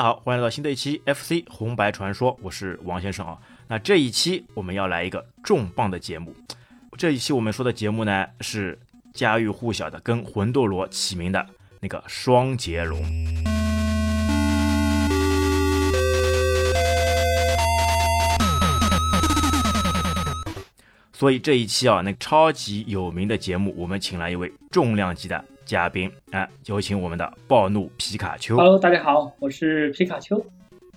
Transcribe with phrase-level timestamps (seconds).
[0.00, 3.36] 大家好，欢迎来到新的一期 FC 红白传说，我是王先生啊。
[3.68, 6.34] 那这一期我们要来一个重磅的节目，
[6.96, 8.78] 这一期我们说的节目呢是
[9.12, 11.46] 家喻户晓的，跟魂斗罗齐名的
[11.80, 13.04] 那个双截龙。
[21.12, 28.56] 所以这一期啊，那超级有名的节目，我们请来一位重量级的嘉宾，啊，有请我们的暴怒皮卡丘。
[28.56, 30.44] Hello，大家好，我是皮卡丘。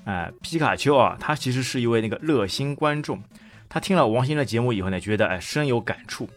[0.04, 3.22] 哎，皮卡丘啊，他其实是一位那个热心观众，
[3.70, 6.28] 他听了王鑫的节目以后呢，觉得哎深有感触，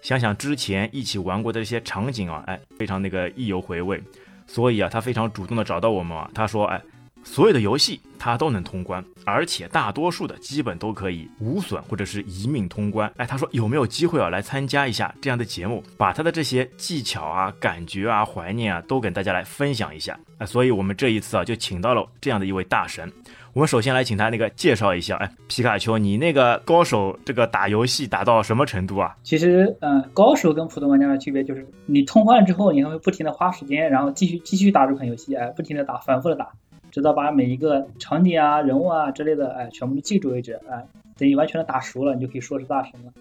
[0.00, 4.02] 想想之前一起玩过的这些场景啊，哎，非常那个意犹回味，
[4.46, 6.80] 所以啊，他非常主动的找到我们啊，他说哎。
[7.24, 13.12] 所有的游戏他都能通关，而且大多数的基本都可以无损或者是一命通关。
[13.16, 20.18] 哎，他说有没有机会啊来参加一下这样的节目，把他的这些技巧啊、感觉啊、怀念啊都跟大家来分享一下。
[20.38, 23.10] 啊，所以我们这一次啊就请到了这样的一位大神。
[23.54, 29.14] 我们首先来请他那个介绍一下，哎，皮卡丘，你那个高手这个打游戏打到什么程度啊？
[29.22, 36.48] 其实，嗯、高手跟普通玩家的区别就是，你通关之后，你还会不停的花时间，然后继续继续打这款游戏，哎，不停的打，反复的打，
[36.92, 43.12] 直到把每一个场景啊、人物啊之类的，哎，全部都记住为止，哎，等你完全的打熟了，你就可以说是大神了。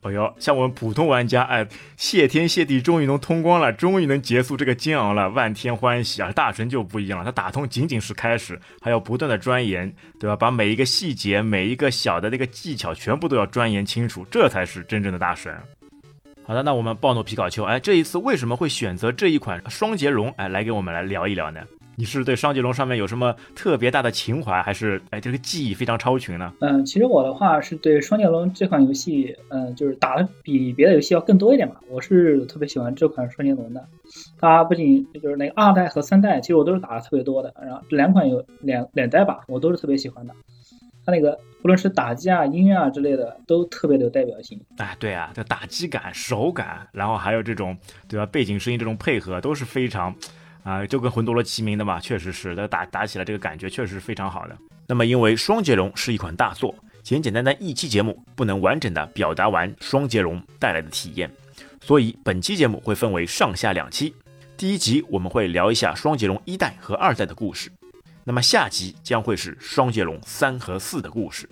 [0.00, 6.32] 哎呦，像我们普通玩家，哎，谢天谢地，终于能通关了，终于能结束这个煎熬了，万天欢喜啊！
[6.32, 10.34] 大神就不一样了，他打通仅仅是开始，还要不断的钻研，对吧？
[10.34, 15.54] 把每一个细节、每一个小的那个技巧，全部都要钻研清楚，这才是真正的大神。
[16.44, 21.60] 好的，那我们暴怒皮卡丘，哎，这一次为什么会选择这一款双截龙，哎，来给我们来聊一聊呢？
[21.94, 26.52] 你是对双截龙上面有什么特别大的情怀，还是哎这个技艺非常超群呢？
[26.60, 31.76] 嗯，其实我的话是对双截龙这款游戏，嗯，就是打的比别的游戏要更多一点吧。
[31.88, 33.86] 我是特别喜欢这款双截龙的，
[34.38, 37.52] 它不仅就是那个二代和三代，其实我都是打的特别多的。
[37.60, 40.34] 然后这两款有两两代吧，我都是特别喜欢的。
[41.04, 44.58] 它那个无论是打击啊、音乐啊之类的，都特别的有代表性。
[44.78, 47.76] 哎，对啊，这打击感、手感，然后还有这种
[48.08, 50.14] 对吧，背景声音这种配合都是非常。
[50.62, 54.56] 啊，就跟魂斗罗齐名的嘛，确实是，那打打起来这个感觉确实是非常好的。
[54.86, 61.30] 那么，因为双截龙是一款大作，简简单单一期节目不能完整的表达完双截龙带来的体验，
[61.80, 64.14] 所以本期节目会分为上下两期。
[64.56, 67.70] 第一集我们会聊一下双截龙一代和二代的故事，
[68.22, 71.48] 那么下集将会是双截龙三和四的故事。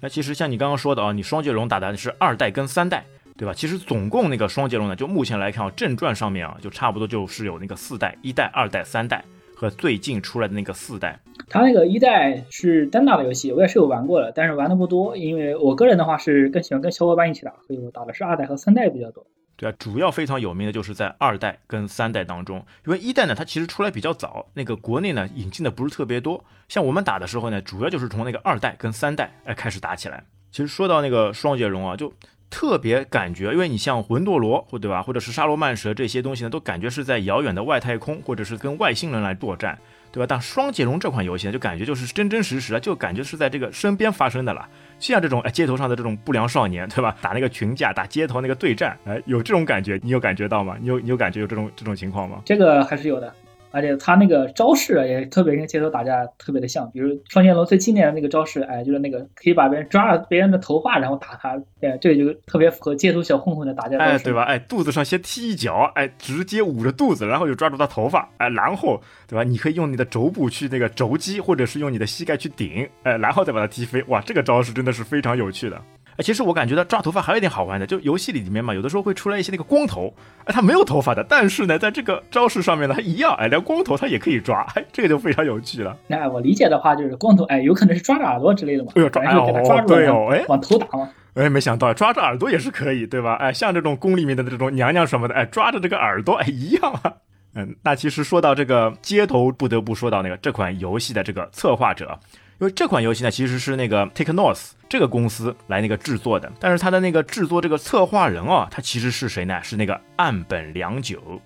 [0.00, 3.04] 那其实像你刚刚说的啊，你双截龙打的是二代跟三代。
[3.40, 3.54] 对吧？
[3.54, 9.24] 其实总共那个双截龙呢，就目前来看啊，正传上面啊，就差不多就是有那个四代、一代、二代、三代
[9.56, 11.18] 和最近出来的那个四代。
[11.48, 19.26] 它那个一代是单打的游戏，我也是有玩过的，但是玩的不多，因为我个人的话是更喜欢跟小伙伴一起打，所以我打的是二代和三代比较多。
[19.56, 26.44] 对啊，主要非常有名的就是在二代跟三代当中，因为一代呢，它其实出来比较早，那个国内呢引进的不是特别多。
[26.68, 30.22] 像我们打的时候呢，主要就是从那个二代跟三代哎开始打起来。
[30.50, 32.12] 其实说到那个双截龙啊，就。
[32.50, 39.78] 特别感觉，因为你像魂斗罗或对吧，或者是沙罗曼蛇这些东西呢，都感觉是在遥远的外太空，或者是跟外星人来作战，
[40.10, 40.26] 对吧？
[40.28, 44.68] 但双截龙这款游戏呢，就感觉就是真真实实啊，就感觉是在这个身边发生的了。
[44.98, 47.16] 像这种哎街头上的这种不良少年，对吧？
[47.22, 50.76] 打那个群架，打街头那个对战，哎，有这种感觉，你有感觉到吗？
[50.80, 52.42] 你有你有感觉有这种这种情况吗？
[52.44, 53.32] 这个还是有的。
[53.70, 64.42] 而且他那个招式也特别跟街头打架特别的像，比如双截龙最经典的那个招式，哎，就是那个可以把别人抓了别人的头发，然后打他，哎，这个就特别符合街头小混混的打架哎，对吧？
[64.42, 69.44] 哎，肚子上先踢一脚，哎，直接捂着肚子，然后就抓住他头发，哎，然后对吧？
[69.44, 75.80] 你可以用你的肘部去那个肘击，或者是用你的膝盖去顶，哎，然后再把他踢飞，哇，这个招式真的是非常有趣的。
[76.20, 80.12] 哎，其实我感觉到抓头发还有一点好玩的，就游戏里里面嘛，有的时候会出来一些那个光头，
[80.44, 85.96] 哎，他没有头发的，但是呢，在这个招式上面呢，他一样，哎，连光头他也可以抓，哎，这个就非常有趣了。
[86.10, 91.08] 哎，我理解的话就是光头，哎，有可能是抓着耳朵之类的嘛，哎呦，抓，哎给他抓住对哦，哎，往头打嘛。
[91.32, 93.36] 哎，没想到抓着耳朵也是可以，对吧？
[93.36, 97.14] 哎，像这种宫里面的这种娘娘什么的，哎，抓着这个耳朵，哎，一样啊。
[97.54, 102.18] 嗯，那其实说到这个街头，不得不说到那个这款游戏的这个策划者。
[102.60, 109.58] 因为这款游戏呢，其实是那个 Take North 这个公司来那个制作的，但是他的那个制作这个策划人啊，他其实是谁呢？
[109.62, 111.40] 是那个岸本良久。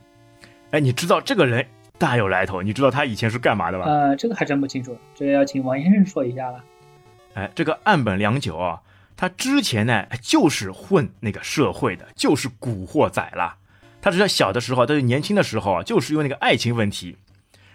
[0.73, 1.65] 哎，你知道这个人
[1.99, 2.61] 大有来头？
[2.61, 3.85] 你知道他以前是干嘛的吧？
[3.85, 6.65] 呃，这个还真不清楚，这个要请王先生说一下了。
[7.35, 8.81] 哎，这个岸本良久啊，
[9.17, 13.57] 他之前呢就是混那个社会的，就是古惑仔啦。
[14.05, 17.17] 他只要小的时候，他就年轻的时候啊，就是因为那个爱情问题。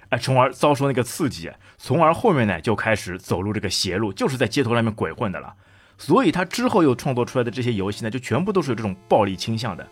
[0.10, 1.50] 哎，从而遭受那个刺激，
[1.80, 5.52] 从而后面呢就开始走入这个邪路，就是在街头上面鬼混的了。
[5.98, 9.88] 所以他之后又创作出来的这些游戏呢，就全部都是有这种暴力倾向的。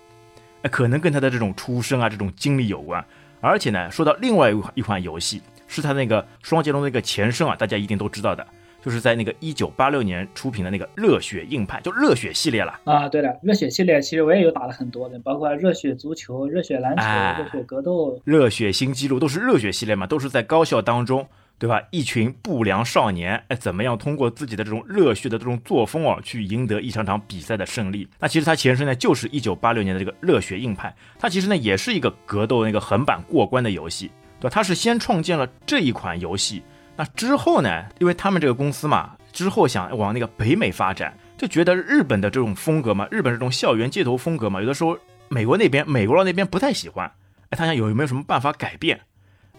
[0.61, 3.03] 哎，可能跟他的这种出身啊、这种经历有关。
[3.41, 8.45] 而且呢，说到另外一款一款游戏，是他那个双截龙的那个前身啊，大家一定都知道的，
[8.83, 12.79] 就是在那个一九八六年出品的那个热血硬派，就热血系列了。
[12.85, 18.19] 啊，对的，热血系列其实我也有打了很多的，包括热血足球、热血篮球、哎热血格斗。
[18.24, 21.27] 热血新纪录都是热血系列嘛，都是在高校当中，
[21.57, 21.81] 对吧？
[21.91, 28.07] 一群不良少年，哎，怎么样通过自己的这种热血的这种作风哦，去赢得一场场比赛的胜利？
[28.19, 34.50] 那其实它前身呢，就是一九八六年的这个热血硬派，它其实呢也是一个格斗那个横版过关的游戏，对吧？
[34.53, 36.62] 它是先创建了这一款游戏，
[36.97, 44.97] 那之后呢，因为他们这个公司嘛，之后想往那个北美发展，就觉得日本的这种风格嘛，日本这种校园街头风格嘛，有的时候
[45.29, 47.11] 美国那边美国佬那边不太喜欢。
[47.49, 49.01] 哎，他想有没有什么办法改变？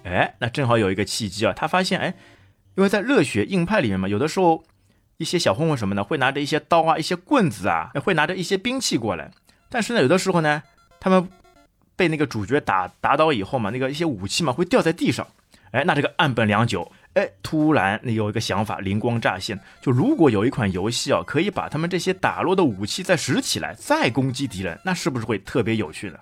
[0.02, 2.14] 哎，那正好有一个契机啊，他发现哎，
[2.74, 4.64] 因为在热血硬派里面嘛，有的时候
[5.16, 9.30] 一些小混混什么的会拿着一些刀啊、一些棍子啊，会拿着一些兵器过来，
[9.70, 10.62] 但是呢，有的时候呢，
[10.98, 11.28] 他们
[11.94, 15.26] 被那个主角打打倒以后嘛，那个一些武器嘛会掉在地上，
[15.70, 16.90] 哎，那这个岸本良久。
[17.18, 26.18] 哎，突然你有一个想法灵光乍现，就如果有一款游戏啊，可以把他们这些打落的武器再拾起来，再攻击敌人，那是不是会特别有趣呢？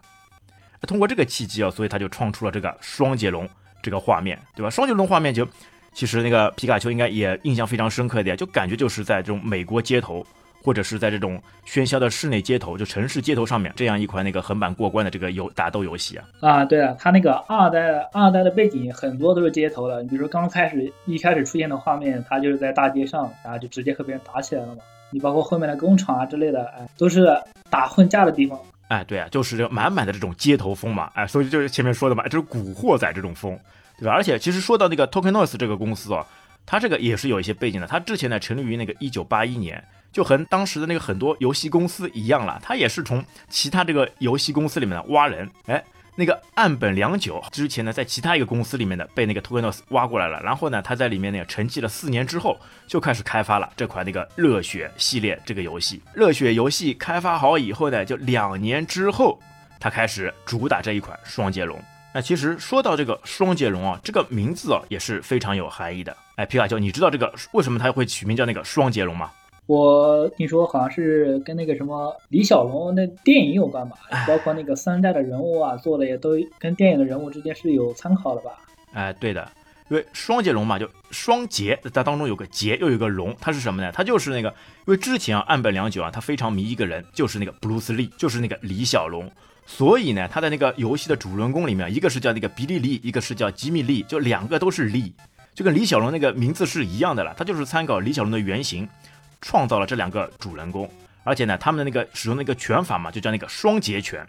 [0.87, 3.47] 通过这个契机啊，所以他就创出了这个双截龙
[3.83, 4.71] 这个画面，对吧？
[4.71, 5.47] 双截龙画面就
[5.93, 10.27] 其实那个皮卡丘应该也印象非常深刻一点，就感觉就是在这种美国街头，
[10.67, 16.25] 或者是在这种喧嚣的室内街头，就城市街头上面这样一款那个横版过关的这个游打斗游戏啊。
[16.41, 24.83] 啊，对了，它那个二代二代的背景很多都是街头的，你比如说刚开始一开始出现的画面，它就是在大街上，然后就直接和别人打起来了嘛。
[25.11, 27.29] 你包括后面的工厂啊之类的，哎，都是
[27.71, 28.59] 打混架的地方。
[28.89, 33.57] 哎，对啊，就是这满满的这种街头风嘛，哎，所以就是前面说的嘛，就是古惑仔这种风，
[34.01, 34.13] 对吧？
[34.13, 36.27] 而且其实说到那个 Token Noise 这个公司哦，
[36.67, 45.83] 它这个也是有一些背景的，它之前呢成立于那个一九八一年，就和当时的那个很多游戏公司一样了，它也是从其他这个游戏公司里面挖人，哎。
[46.19, 56.01] 那个岸本良久之前呢，在其他一个公司里面的被那个 Tokenos 挖过来了，然后呢，他在里面呢沉寂了四年之后，就开始开发了这款那个热血系列这个游戏。
[56.15, 59.39] 热血游戏开发好以后呢，就两年之后，
[59.79, 61.79] 他开始主打这一款双截龙。
[62.15, 66.17] 那其实说到这个双截龙啊，这个名字啊也是非常有含义的。
[66.37, 69.31] 哎，皮卡丘，你知道这个为什么他会取名叫那个双截龙吗？
[69.67, 73.97] 我听说好像是跟那个什么李小龙那电影有关吧，
[74.27, 78.53] 包括那个三代的人物啊，做的也都跟电影的人物之间是有参考的吧？
[78.93, 79.51] 哎，对的，
[79.89, 83.91] 因为双截龙嘛，就双截，它当中有个截，又有个龙，它是什么呢？
[83.93, 84.49] 它就是那个，
[84.87, 89.29] 因为之前啊，岸本良久啊，他非常迷一个人，就是那个布鲁斯利，就是那个李小龙，
[89.67, 95.13] 所以呢，他在那个游戏的主人公里面，一个是叫那个比利利，一个是叫吉米利，就两个都是利，
[95.55, 98.89] 就跟李小龙那个名字是一样的了，他就是参考李小龙的原型。
[99.41, 100.91] 创造了这两个主人公，
[101.25, 104.27] 而且呢，他们的那个使用那个拳法嘛，就叫那个双截拳。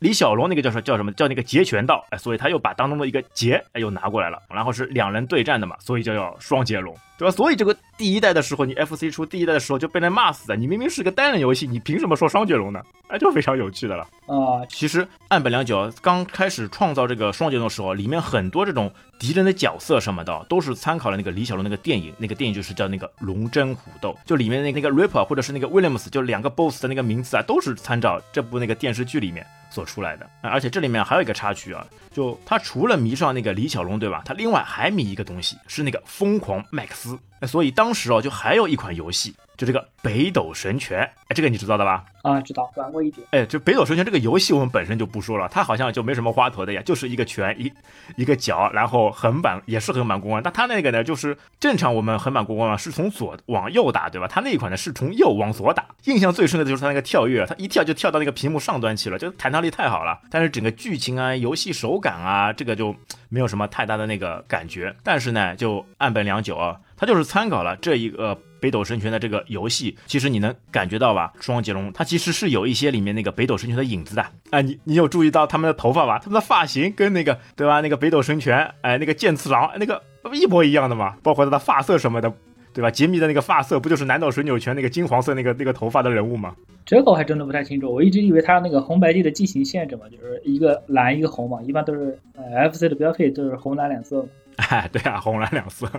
[0.00, 1.12] 李小龙那个叫什叫什么？
[1.12, 7.30] 叫那个截拳道，哎，所以他又把当中的一个截哎又拿过来了，然后是两人对战的嘛，所以就叫双截龙，对吧？
[7.30, 12.80] 所以这个第一代的时候，你 FC 出第一代的时候就被人骂死的，你明明是个单人游戏，你凭什么说双截龙呢？
[13.08, 14.64] 哎，就非常有趣的了啊。
[14.70, 29.46] 其实岸本良久刚开始创造这个双截龙的时候，里面很多这种敌人的角色什么的，都是参考了那个李小龙那个电影，那个电影就是叫那个《龙争虎斗》，就里面那那个 Ripper 或者是那个 Williams，就两个 BOSS 的那个名字啊，都是参照这部那个电视剧里面。
[29.72, 34.22] 所出来的，而且这里面还有一个插曲啊，就他除了迷上那个李小龙，对吧？
[34.24, 37.18] 他另外还迷一个东西，是那个疯狂麦克斯。
[37.46, 41.00] 所以当时哦，就还有一款游戏，就这个北斗神拳。
[41.00, 42.04] 哎，这个你知道的吧？
[42.22, 43.26] 啊，知道，玩过一点。
[43.30, 47.72] 哎，就北斗神拳这个游戏，我们本身就不说了，它好像就没什么花头的呀，就是一个拳一
[48.16, 50.42] 一个脚，然后横版也是横版过关。
[50.42, 54.28] 但它那个呢，就是正常我们横版过关嘛，是从左往右打，对吧？
[54.28, 55.86] 它那一款呢是从右往左打。
[56.04, 60.20] 印象最深的就是它那个跳跃，它一跳就跳到那个屏幕上端去了，就弹跳力太好了。
[60.30, 62.94] 但是整个剧情啊、游戏手感啊，这个就
[63.28, 64.94] 没有什么太大的那个感觉。
[65.02, 68.38] 但是呢，就岸本良久啊，他就是参考了这一个。
[68.60, 71.32] 北斗神拳的这个游戏，其实你能感觉到吧？
[71.40, 74.22] 双截龙它其实是有一些里面那个北斗神拳的影子的。
[74.50, 76.18] 哎，你你有注意到他们的头发吧？
[76.18, 77.80] 他们的发型跟那个对吧？
[77.80, 80.02] 那个北斗神拳，哎，那个剑次郎那个
[80.34, 81.16] 一模一样的嘛。
[81.22, 82.30] 包括他的发色什么的，
[82.74, 82.90] 对吧？
[82.90, 86.54] 杰米的那个发色不就是南斗水扭拳那个金黄色那个那个头发的人物吗？
[86.84, 94.28] 这个我还真的不太清楚，我一直以为他那个红白地的进行限制嘛，就是一个蓝一个红嘛，一般都是呃 FC 的标配都是红蓝两色。
[94.56, 95.90] 哎， 对啊，红蓝两色。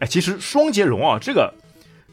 [0.00, 1.54] 哎，其实双截龙啊，这个。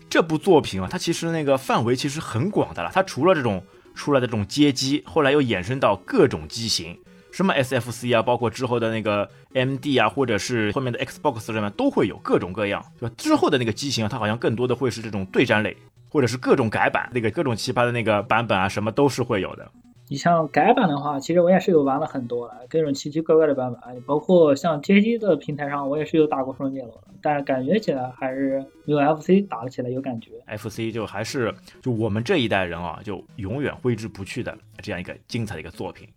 [0.10, 2.90] 这部作品啊，它其实那个范围其实很广的了。
[2.94, 3.62] 它除了这种
[3.94, 6.98] 出来的这种街机，后来又衍生到各种机型，
[7.30, 13.14] 什么 SFC 啊，包括之后的那个 MD 啊，或者是后面的 Xbox 上面都会有各种各样，对吧？
[13.18, 15.76] 之后的那个机型啊，它好像更多的会是这种对战类，
[16.08, 19.70] 或者是各种改版，那个各种奇葩的那个版本啊，什么都是会有的。
[20.10, 30.32] 你像改版的话，其实我也是有玩了很多了，各种奇奇怪怪的版本，包括像街机的平台上，我也是有打过双截龙，但是感觉起来还是没有 FC 打得起来有感觉。
[30.58, 36.08] FC 就还是就我们这一代人啊，就永远挥之不去的这样一个精彩的一个作品，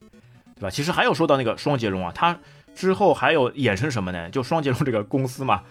[0.55, 0.71] 对吧？
[0.71, 2.39] 其实还有说到那个双截龙啊，它
[2.75, 4.31] 之后还有衍生什么呢？
[4.31, 5.63] 就双截龙这个公司嘛。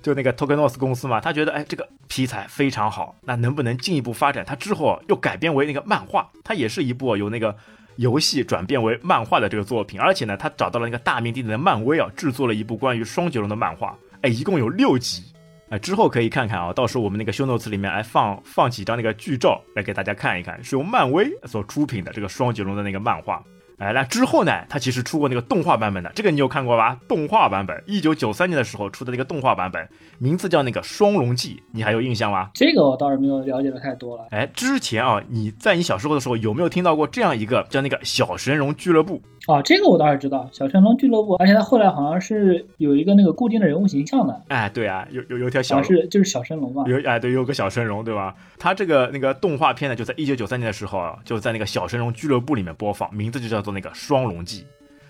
[0.00, 4.44] 就那个 Tokenos 公司嘛，他觉得哎这个题材非常好，那能不能进一步发展？
[4.44, 7.54] 他之后又改编为那个漫画，它也是一部由那个
[7.96, 10.00] 游戏转变为漫画的这个作品。
[10.00, 15.24] 而且呢，他找到了那个大名鼎鼎的漫威啊，制作了一部关于双截龙的漫画，哎，一共有六集，
[15.68, 23.42] 哎，之后可以看看啊，到时候我们那个 Show Notes 里面来放放几张那个剧照来给大家看一看，是由漫威所出品的这个双截龙的那个漫画。
[23.78, 24.52] 哎，那之后呢？
[24.68, 26.98] 它其实出过那个动画版本的，这个你有看过吧？
[27.06, 32.50] 动画版本，一九九三年的时候出的那个动画版本，名字叫那个《双龙记》，你还有印象吗？
[32.54, 34.26] 这个我倒是没有了解的太多了。
[34.32, 39.22] 哎，之前啊，你在你小时候的时候有没有听到过这样一个叫那个小神龙俱乐部？
[39.48, 44.42] 哦，这个我倒是知道，小神龙俱乐部，而且他后来好像是有一个那个固定的人物形象的。
[44.48, 46.84] 哎，对啊，有有有条小是就是小神龙嘛。
[46.86, 48.34] 有哎，对，有个小神龙，对吧？
[48.58, 54.66] 他这个那个动画片呢，就在一九九三年的时候啊，就在那个小神龙俱乐部里面播放，名字就叫做那个双龙记，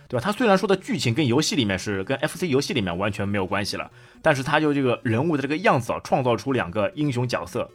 [0.09, 0.23] 对吧？
[0.25, 3.91] 它虽然说的剧情跟游戏里面是跟 FC 游戏里面完全没有关系了，
[4.23, 7.69] 但是它就这个人物的这个样子啊，创造出两个英雄角色，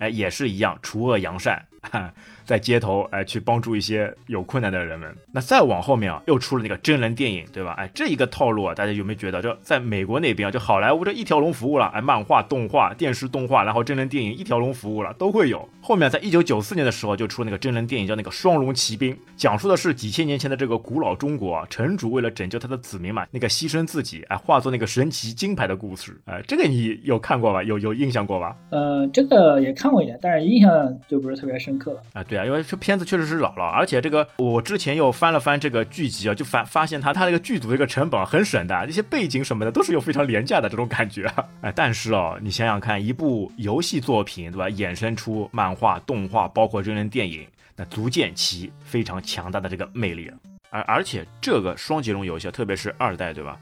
[0.00, 1.64] 哎，也是一样除恶扬善。
[2.44, 5.14] 在街头哎，去帮助一些有困难的人们。
[5.32, 7.72] 那再往后面啊，又出了那个真人电影，对吧？
[7.78, 11.86] 哎，这一个套路啊，大家有没有觉得，就在美国那边啊，就好莱坞这一条龙服务了？
[11.94, 15.68] 哎，漫画、动画、电视动画，然后真人电影一条龙服务了，都会有。
[15.80, 26.18] 后面在一九九四年的时候，就出那个真人电影，叫那个《双龙骑兵》，讲述的是几千年前的这个古老中国，啊城主为了拯救他的子民嘛，那个牺牲自己，哎，化作那个神奇金牌的故事。
[26.24, 27.62] 哎，这个你有看过吧？
[27.62, 28.56] 有有印象过吧？
[28.70, 32.02] 呃，这个也看过一点，但是印象就不是特别深深刻了。
[32.14, 41.32] 啊，对啊，因为这片子确实是老了，而且这个我之前又翻了翻这个剧集啊，就发发现它它这个剧组这个成本很省的，这些背景什么的都是有非常廉价的这种感觉。
[41.60, 47.46] 哎，但是哦，你想想看，一部游戏作品对吧，衍生出漫画、动画，包括真人电影，
[47.76, 50.30] 那足见其非常强大的这个魅力。
[50.70, 53.58] 而而且这个双截龙游戏，特别是二代对吧，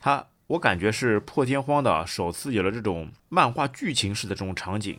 [0.00, 4.98] 它我感觉是破天荒的首次有了这种漫画剧情式的这种场景。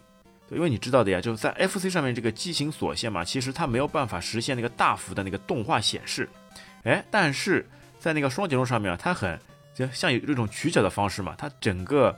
[0.51, 6.27] 因为你知道的呀，就是在 FC 上面这个机型锁线嘛，其实它没有办法实现那个大幅的那个动画显示，
[6.84, 7.68] 哎，但是
[8.00, 9.39] 在那个双截龙上面啊，它很
[9.75, 12.18] 就像有这种取角的方式嘛，它整个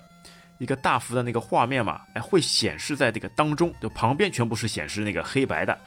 [0.59, 5.77] 一个大幅的那个画面嘛，哎，会显示在这个当中，就旁边全部是显示那个黑白的，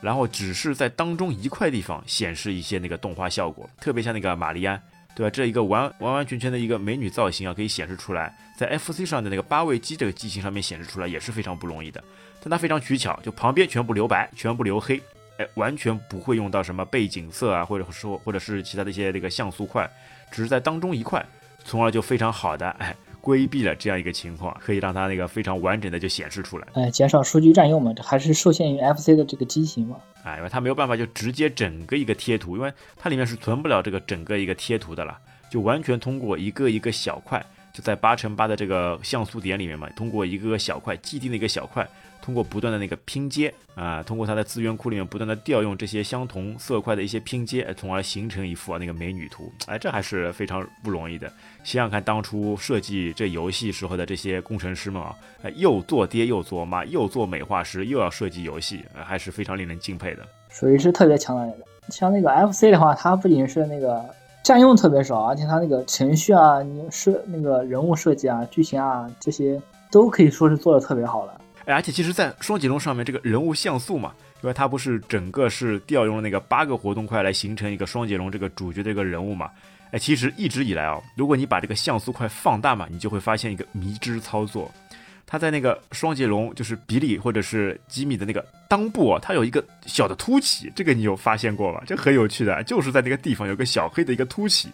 [0.00, 4.80] 然后只是在当中一块地方显示一些那个动画效果，特别像那个玛丽安。
[5.14, 5.30] 对吧？
[5.30, 12.02] 这一个完完完全全的一个美女造型啊，可以显示出来，在 FC 上的那个八位机这个机型上面显示出来也是非常不容易的。
[12.42, 15.00] 但它非常取巧，就旁边全部留白，全部留黑，
[15.38, 19.88] 哎，完全不会用到什么背景色啊，或者说或者是其他的一些这个像素块，
[20.30, 21.24] 只是在当中一块，
[21.64, 26.66] 从而就非常好的哎规避了这样一个情况，可以让它那个非常完整的就显示出来。
[26.74, 29.96] 哎，减少数据占用嘛，这还是受限于 FC 的这个机型嘛。
[30.24, 35.16] 啊，因为它没有办法就直接整个一个贴图，因为它里面是存不了这个整个一个贴图的了，
[35.48, 41.88] 就完全通过一个一个小块，就在八乘八的这个像素点里面嘛，通过一个个小块既定的一个小块，
[42.20, 51.26] 通过不断的那个拼接啊，通过它的资源库里面不断的调用这些相同色块的一些拼接，从而形成一幅啊那个美女图，哎，这还是非常不容易的。
[51.64, 60.26] 想想看，当初设计这游戏时候的这些工程师们啊，哎，又做爹又做妈，又做美化师，又要设计游戏，还是非常令人敬佩的。
[60.50, 61.58] 属于是特别强的那个。
[61.88, 64.04] 像那个 FC 的话，它不仅是那个
[64.42, 71.40] 占用特别少，而且它那个程序啊、你设那个人物设计啊、剧情啊这些，都可以说是做的特别好了。
[71.64, 79.48] 而且其实，在双截龙上面，这个人物像素嘛，因为它不是整个是调用了那个八个活动块来形成一个双截龙这个主角的一个人物嘛。
[79.92, 84.68] 哎，其实一直以来啊，如果你把这个像素块放大嘛，你就会发现一个迷之操作。
[85.26, 91.82] 它在那个双截龙，就是比利或者是吉米的那个裆部啊，它有一个小的凸起，这个你有发现过吧？
[91.86, 94.68] 这很有趣的，就是在那个地方有个小黑的一个凸起，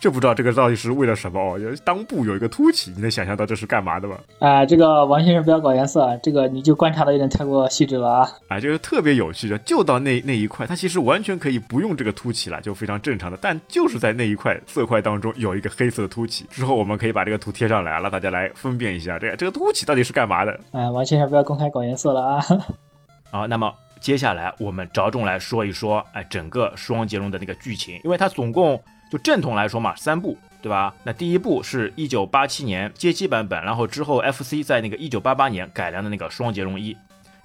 [0.00, 1.58] 这不知道这个到底是为了什么哦？
[1.84, 4.16] 裆部有一个凸起，你能想象到这是干嘛的吗？
[4.38, 8.28] 啊，这个王先生不要搞颜色，这个你就观察的有点太过细致了啊！
[8.48, 20.60] 啊，就是特别有趣的，就到那那一块，它其实完全可以不用这个凸起了，就非常正常的，但就是在那一块色块当中有一个黑色的凸起，之后我们可以把这个图贴上来，让大家来分辨一下，这个这个凸起到底是干嘛的？
[20.72, 22.44] 哎，王先生不要公开搞颜色了啊！
[23.30, 30.94] 好，那么接下来我们着重来说一说，哎，整个双截龙的那个剧情，因为它总共就正统来说嘛，三部，对吧？
[31.04, 36.96] 那第一部是一九八七年街机版本，然后之后 FC 在那个一九八八年改良的那个双截龙一，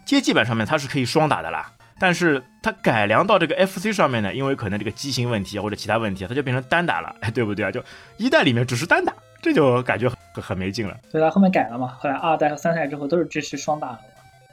[0.06, 7.72] 街机版上面它是可以双打的啦，但是它改良到这个 FC 上面呢，因为可能这个机型问题啊或者其他问题，它就变成单打了，哎，对不对啊？
[7.72, 7.84] 就
[8.18, 10.98] 一代里面只是单打，这就感觉很很没劲了。
[11.12, 14.00] 所以他后面改了嘛，后来二代和三代之后都是支持双打了。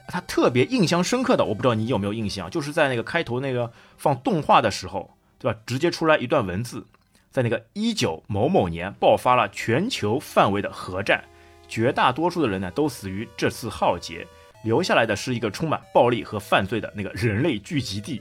[0.07, 5.59] 他特别印象深刻的，我不知道你有没有印象，就是在那个开头那个放动画的时候，对吧？
[5.65, 6.85] 直接出来一段文字，
[7.31, 11.25] 在那个一九某某年爆发了全球范围的核战，
[11.67, 14.27] 绝大多数的人呢都死于这次浩劫，
[14.63, 18.21] 留下来的是一个充满暴力和犯罪的那个人类聚集地。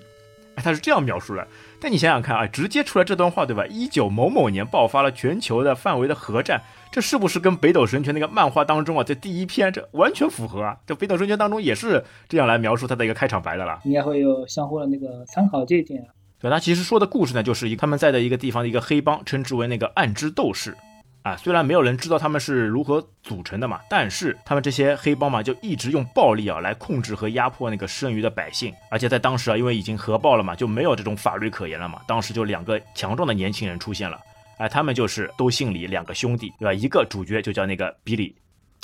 [0.55, 1.47] 哎，他是这样描述的。
[1.79, 3.65] 但你想想看啊，直接出来这段话，对吧？
[3.67, 6.61] 一九某某年爆发了全球的范围的核战。
[6.91, 10.77] 这是不是跟《北斗神拳》那个漫画当中啊，在第一篇这完全符合啊？
[10.85, 16.13] 这《北斗神拳》当中也是这样来描述他的一个开场白的啦，应该会有相互的那个参考借鉴啊。
[16.39, 20.77] 对，他其实说的故事呢，就是一他们在的一个地方的一个黑帮，称之为那个暗之斗士
[21.23, 21.35] 啊。
[21.35, 28.73] 虽然没有人知道他们是如何组成的嘛，但是他们这些黑帮嘛，就一直用暴力啊来控制和压迫那个剩余的百姓。
[28.91, 31.99] 而且在当时啊，因为已经核爆了嘛，就没有这种法律可言了嘛。
[32.07, 34.19] 当时就两个强壮的年轻人出现了。
[34.57, 36.73] 哎，他们就是都姓李，两个兄弟，对吧？
[36.73, 38.35] 一个主角就叫那个比利，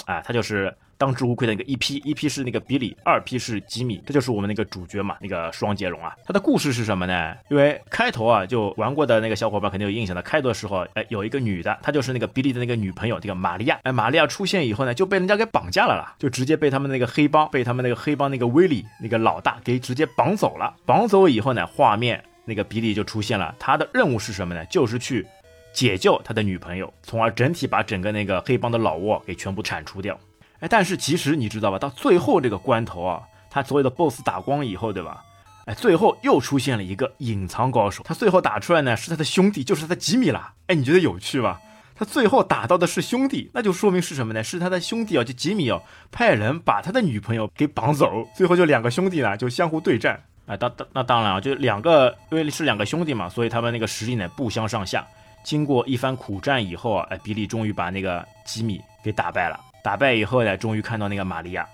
[0.05, 6.13] 啊，他就是当之无愧的那个一批，一批是那个比利，二批是吉米，这就是我们那个主角嘛，那个双截龙啊。
[6.25, 7.34] 他的故事是什么呢？
[7.50, 10.22] 因为开头啊，就玩过的那个小伙伴肯定有印象的。
[10.22, 13.79] 开头的时候，哎，有一个女的，她就是那个比利的那个女朋友，这个玛利亚。
[13.84, 20.75] 哎，玛利亚出现以后呢，就被人家给绑架了啦，就直接被他们那个黑帮，被他们那个黑帮那个威利那个老大给直接绑走了。
[20.86, 24.65] 绑走以后呢，画面那个比利就出现了，他的任务是什么呢？
[24.65, 25.25] 就是去。
[25.72, 30.20] 解救他的女朋友，从而整体把整个那个黑帮的老窝给全部铲除掉。
[30.60, 31.80] 哎，但是其实你知道吧？
[31.80, 35.24] 到最后这个关头啊，他所有的 BOSS 打光以后，对吧？
[35.66, 40.54] 哎，最后又出现了一个隐藏高手，他最后打出来呢是他的兄弟，就是他的吉米啦。
[40.68, 41.62] 哎，你觉得有趣吧？
[41.96, 44.44] 他最后打到的是兄弟，那就说明是什么呢？
[44.44, 45.82] 是他的兄弟啊，就吉米哦，
[46.12, 50.22] 派人把他的女朋友给绑走，最后就两个兄弟呢就相互对战。
[50.46, 55.05] 哎，当当那当然啊，就两个因为是两个兄弟嘛，所以他们那个实力呢不相上下。
[55.44, 59.60] 经过一番苦战以后啊，哎，比利终于把那个吉米给打败了。
[59.90, 61.68] 打败以后呢，终于看到那个玛利亚。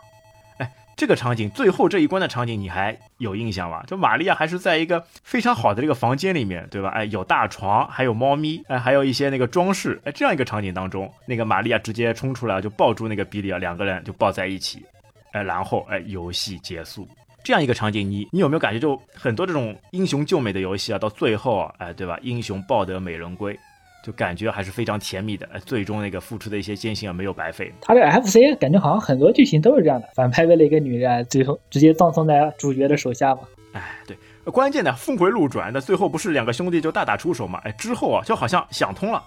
[0.58, 3.84] 哎，这个场景，最后这一关的场景，你还有印象吗？
[3.88, 6.88] 就玛利亚还是在一个非常好的这个房间里面，对吧？
[6.92, 10.02] 哎，有大床，还有猫咪，哎，还有一些那个装饰。
[10.06, 14.86] 哎，这样一个场景当中，那个玛利亚直接冲出来就抱住那个比利啊，两个人就抱在一起。
[15.34, 17.06] 哎，然后哎，游戏结束。
[17.44, 22.18] 这样一个场景，你你有没有感觉，就很多这种英雄救美的游戏啊，到最后啊，哎，对吧？
[22.22, 23.60] 英雄抱得美人归，
[24.06, 25.50] 就感觉还是非常甜蜜的。
[25.52, 27.74] 哎，最终那个付出的一些艰辛啊，没有白费。
[27.82, 33.42] 他这 FC 感觉好像很多剧情都是这样的，反派为了一个女人，最后直接葬送在主角的手下嘛。
[33.74, 34.16] 哎，对，
[34.52, 37.60] 关键呢峰回路转，那最后不是两个兄弟就大打出手嘛？
[37.64, 39.24] 哎，之后啊，就好像想通了。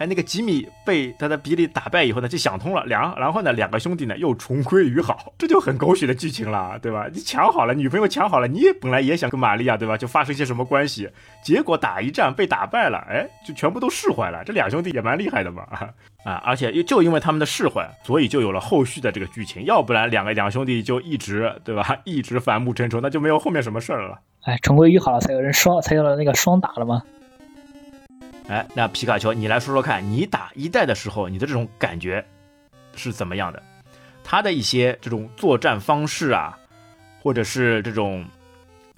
[0.00, 7.06] 哎，那个吉米被他的比利打败以后呢，就想通了，两然后呢，两个兄弟呢又重归于好，这就很狗血的剧情了，对吧？
[7.12, 9.98] 你抢好了女朋友，抢好了，你也本来也想跟玛利亚，对吧？
[9.98, 11.10] 就发生些什么关系，
[11.44, 14.42] 结果打一战被打败了，哎，就全部都释怀了。
[14.42, 15.64] 这俩兄弟也蛮厉害的嘛，
[16.24, 21.94] 啊，而且就因为他们的释怀，所以就有了后续的这个剧情，要不然两个两兄弟就一直，对吧？
[22.04, 24.18] 一直反目成仇，那就没有后面什么事儿了。
[24.44, 27.02] 哎，重归于好了，才有人双，才有了那个双打了吗？
[28.50, 32.24] 哎，那皮卡丘，你来说说看，你打一代的时候，你的这种感觉
[32.96, 33.62] 是怎么样的？
[34.24, 36.58] 它的一些这种作战方式啊，
[37.22, 38.24] 或者是这种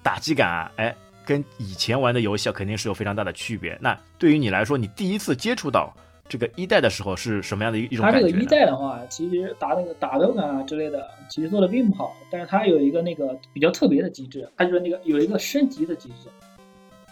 [0.01, 3.77] 打击感啊，哎，跟以前玩的游戏啊，肯定是有非常大的区别。
[3.79, 5.95] 那对于你来说，你第一次接触到
[6.27, 8.21] 这个一代的时候是什么样的一一种感觉？
[8.21, 16.27] 它这个一代的话，其实打那个打斗感啊之类的，其实做的并不好，但是它有一个那个比较特别的机制，它就是那个有一个升级的机制。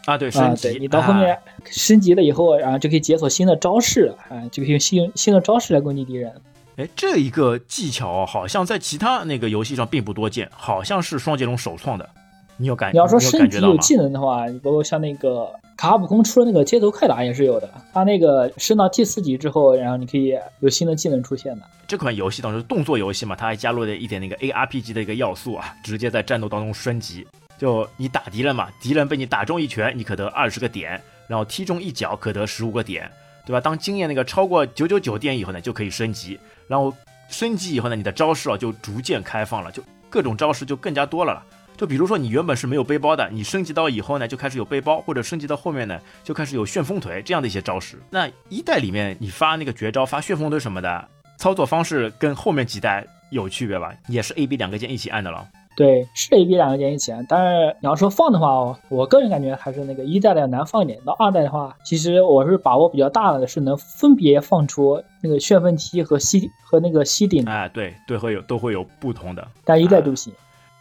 [0.05, 6.33] 啊，对，升级，你到后面升级了以后，然后就可以解锁新的招式了，啊，就可以用新新的招式来攻击敌人。
[6.77, 12.09] 哎，这一个技巧好像在其他那个游戏上并不多见，好像是双截龙首创的。
[12.57, 12.93] 你有感？
[12.93, 17.69] 你要说升级有技能的话，你包括像那个卡普空出的那个街头快打也是有的。
[17.91, 21.63] 它那个升到第四级之后，然后你可以有新的技能出现的。
[21.87, 27.25] 这款游戏当中动作游戏嘛，它还加入了一点那个 ARPG 的一个要素啊，直接在战斗当中升级。
[27.62, 33.08] 就你打敌人嘛，敌人被你打中一拳，你可得二十个点，然后踢中一脚可得十五个点，
[33.45, 33.62] 对吧？
[33.62, 36.91] 当经验那个超过九九九点以后呢，就可以升级，然后
[37.30, 41.45] 升级以后呢，你的招式啊就逐渐开放了，就各种招式就更加多了了。
[41.78, 48.02] 就比如说你原本是没有背包的，你升级到以后呢，就开始有背包，或者升级到后面呢，就开始有旋风腿这样的一些招式。
[48.10, 53.93] 那一代里面你发那个绝招发旋风腿什么的，操作方式跟后面几代有区别吧？
[54.08, 55.47] 也是 A B 两个键一起按的了。
[55.75, 60.99] 对，是 A、B 两个键一起按，但是你要说放的话，我个人感觉还是那个一代的要难放一点。
[61.05, 67.47] 到二代的话，其实我是把握比较大的，是能分别放出那个旋风踢和吸和那个吸顶。
[67.47, 70.34] 哎，对，对，会有都会有不同的，但一代不行。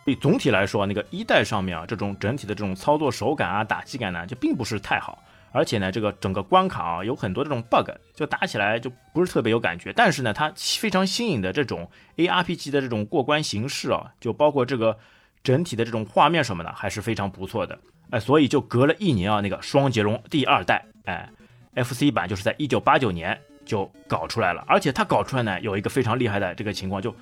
[0.05, 5.19] 所以总体来说，那个一代上面啊，这种整体的这种操作手感啊、打击感呢，就并不是太好。
[5.53, 9.93] 而且呢，这个整个关卡啊，有很多这种 bug，就打起来就不是特别有感觉。
[9.93, 14.99] 但是呢，它非常新颖的这种 ARPG 的这种过关形式啊，就包括这个
[15.43, 17.79] 整体的这种画面什么的，还是非常不错的。
[18.11, 21.29] 哎，所以就隔了一年啊，那个双截龙第二代，哎
[21.75, 24.65] ，FC 版就是在一九八九年就搞出来了。
[24.69, 27.15] 而且它搞出来呢，有一个非常厉害的这个情况，就。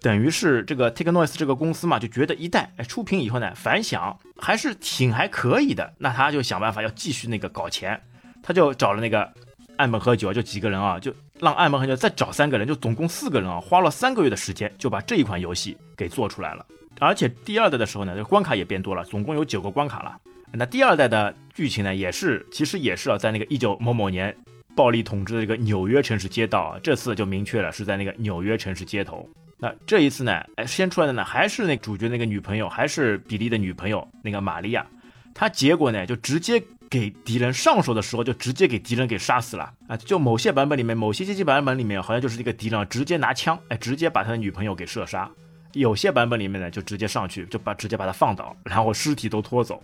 [0.00, 8.00] 等于是这个 Take Noise 这个公司嘛，就觉得一代哎出品以后呢，反响还是挺还可以的，那他就想办法要继续那个搞钱，
[8.42, 9.30] 他就找了那个
[9.76, 16.64] 岸本和久就几个人啊，就让岸本和久再找三个人，就总共四个人啊，花了三个月的时间就把这一款游戏给做出来了。
[16.98, 20.16] 而且第二代的时候呢，这关卡也变多了，总共有九个关卡了。
[20.52, 24.34] 那第二代的剧情呢，也是其实也是啊，在那个一九某某年
[24.74, 29.28] 暴力统治的这个纽约城市街道啊，这次就明确了是在那个纽约城市街头。
[29.62, 34.86] 那这一次呢，哎，先出来的呢还是那主角那个女朋友，还是比利的女朋友那个玛利亚，
[35.34, 39.96] 她结果呢就直接给敌人上手的时候就直接给敌人给杀死了啊！
[39.98, 45.30] 就某些版本里面，某些街机版本里面好像就是这个敌人直接拿枪，哎，直接把他的女朋友给射杀；
[45.74, 49.82] 有些版本里面呢就直接上去就把直接把他放倒，然后尸体都拖走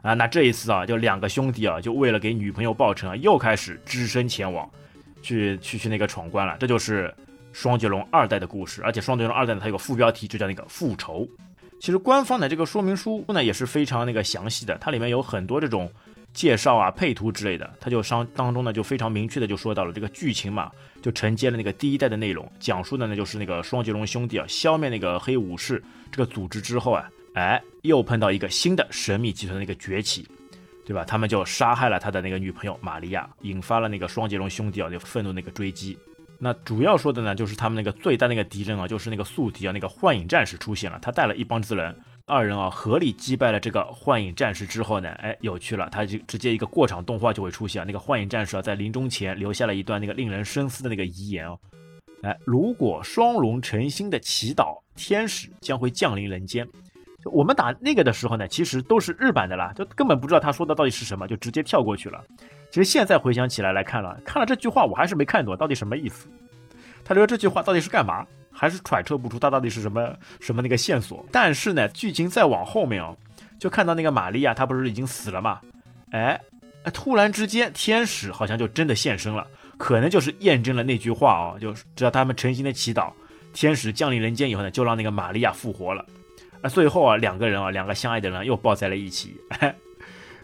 [0.00, 0.14] 啊！
[0.14, 4.70] 那这一次啊，就两个兄弟啊，就为了给女朋友报仇啊，又开始只身前往
[5.20, 7.12] 去去去那个闯关了，这就是。
[7.58, 11.28] 双截龙二代的故事，而且双截龙二代呢，它有个副标题，就叫那个复仇。
[11.80, 15.90] 其实官方的这个说明书呢也是非常那个详细的，它里面有很多这种
[16.32, 17.68] 介绍啊、配图之类的。
[17.80, 20.70] 它就商当中呢就非常明确的就说到了这个剧情嘛，
[21.02, 30.24] 就承接了那个第一代的内容，讲述的呢就是那个双截龙兄弟啊消灭那个黑武士这个组织之后啊，哎又碰到一个新的神秘集团的那个崛起，
[30.86, 31.04] 对吧？
[31.04, 35.98] 他们就杀害了他的那个女朋友玛利亚，引发了那个双截龙兄弟啊就愤怒那个追击。
[36.40, 40.98] 那主要说的呢，就是他们那个最大那个敌人啊，就是那个宿敌啊，那个幻影战士出现了。
[41.02, 41.92] 他带了一帮子人，
[42.26, 47.84] 二人啊合力击败了这个幻影战士之后呢，哎，有趣了，他就直接一个过场动画就会出现。
[47.84, 51.58] 那个幻影战士啊，在临终前留下了一段那个令人深思的那个遗言哦，
[52.22, 56.64] 哎，如果双龙诚心的祈祷，天使将会降临人间。
[57.24, 62.24] 我们打那个的时候呢，其实都是日版的啦，就根本不知道他说的到底是什么，就直接跳过去了。
[62.70, 66.28] 其实现在回想起来来看了，看了这句话，我还是没看懂到底什么意思。
[67.04, 68.26] 他说这句话到底是干嘛？
[68.52, 71.24] 还是揣测不出他到底是什么什么那个线索。
[71.30, 73.16] 但是呢，剧情再往后面哦，
[73.58, 75.60] 就看到那个玛利亚，她不是已经死了吗？
[76.10, 76.38] 哎，
[76.92, 83.12] 突然之间，天使好像就真的现身了，可能就是验证了那句话哦，就知道他们诚心的祈祷，
[83.52, 86.04] 天使降临人间以后呢，就让那个玛利亚复活了。
[86.60, 89.36] 啊，最后啊，两个人啊，两个相爱的人又抱在了一起。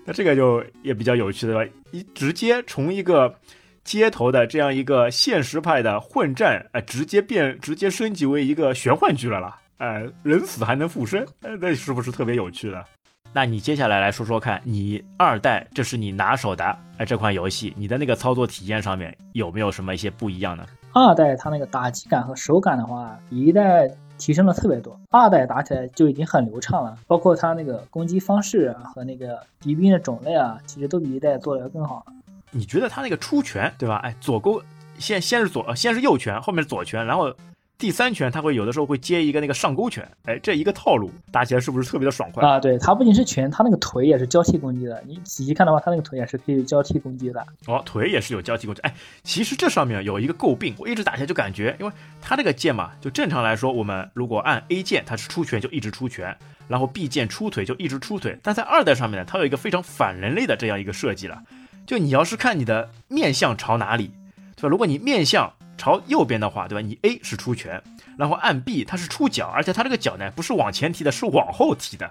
[0.04, 1.72] 那这个就也比较有趣的吧？
[1.90, 3.34] 一直接从一个
[3.82, 9.58] 街头的这样一个现实派的混战，哎，直接变直接升级为一个玄幻剧了啦！
[9.78, 12.84] 哎，人死还能复生，哎，那是不是特别有趣的？
[13.32, 16.64] 那你接下来来说说看，你二代这是你拿手的
[16.98, 20.64] 哎这款游戏，你的那个操作体验上面有没有什么一些不一样呢？
[20.92, 23.90] 二代它那个打击感和手感的话，比一代。
[24.18, 32.04] 提升了特别多，二代打起来就已经很流畅了，包括它那个攻击方式啊和那个敌兵的种类啊，其实都比一代做的要更好。
[32.50, 33.96] 你觉得它那个出拳对吧？
[34.04, 34.62] 哎，左勾
[34.98, 37.34] 先先是左，先是右拳，后面是左拳，然后。
[37.76, 42.58] 第三拳他会有的时候会接一个那个上勾拳，哎，这一个套路打起来是不是特别的爽快啊？
[42.60, 45.02] 对他不仅是拳，他那个腿也是交替攻击的。
[45.06, 47.44] 你仔细看的话，他那个腿也是可以交替攻击的。
[47.66, 48.80] 哦，腿也是有交替攻击。
[48.82, 56.34] 哎，其实这上面有一个诟病，我一直打起来就感觉，因为他这个键嘛，就正常来说，我们如果按 A 键，它是出拳就一直出拳，
[56.68, 58.38] 然后 B 键出腿就一直出腿。
[58.42, 61.42] 但在二代上面呢，它有一个非常反人类的这样一个设计了，
[61.86, 64.12] 就你要是看你的面向朝哪里，
[64.56, 64.68] 对吧？
[64.68, 66.80] 如果你面向朝右边的话，对吧？
[66.80, 67.82] 你 A 是出拳。
[68.16, 72.10] 然后按 B，它是出脚，而且它这个脚呢不是往前踢的，是往后踢的。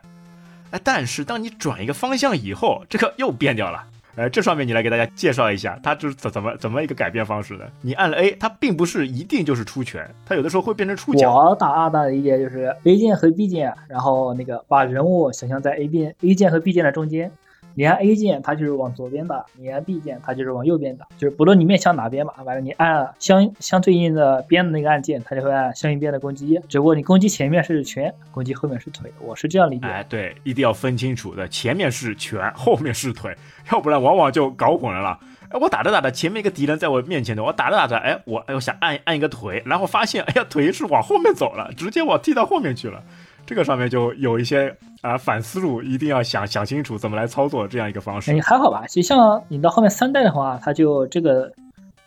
[0.72, 3.86] 哎，但是当你转一个方向以后，这个又变掉了。
[4.16, 7.72] 哎，这上面你来给大家介绍一下，它是怎怎么怎么一个改变方式的？
[7.82, 11.34] 你按了 A，它并不是一定就是出拳，它有的时候会变成出脚。
[11.34, 17.32] 我打二代的理解就是 A 键和 B 键，然后那个把人物想象在 A 键 A 键和 B 键的中间。
[17.76, 21.08] 你按 A 键，它就是往左边打；你按 B 键，它就是往右边打。
[21.18, 26.60] 就是不论你面向哪边吧，反正你按相相对应的边的那个按键，它就会按相应边的攻击。
[26.70, 29.12] 只不过你攻击前面是拳，攻击后面是腿。
[29.20, 29.88] 我是这样理解。
[29.88, 33.36] 哎，对，一定要分清楚的，前面是拳，后面是腿，
[33.72, 35.20] 要不然往往就搞混了。
[35.50, 43.04] 哎，我打着打着，前面一个敌人在我面前的，我打着打着，哎，我哎我想按按一个腿，然后发现，哎呀，腿是往后面走了，直接我踢到后面去了。
[43.46, 48.32] 这个上面就有一些啊反思路，一定要想想清楚怎么来操作这样一个方式。
[48.32, 48.86] 哎，还好吧？
[48.88, 51.52] 其实像你到后面三代的话，它就这个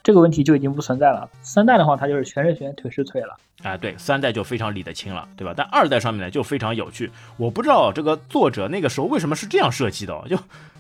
[0.03, 1.29] 这个问题就已经不存在了。
[1.43, 3.37] 三代的话，它就是全是拳，腿是腿了。
[3.63, 5.53] 啊，对，三代就非常理得清了，对吧？
[5.57, 10.39] 但二代上面呢就非常有趣，我不知道这个作者那个时候为什么是这样设计的，就，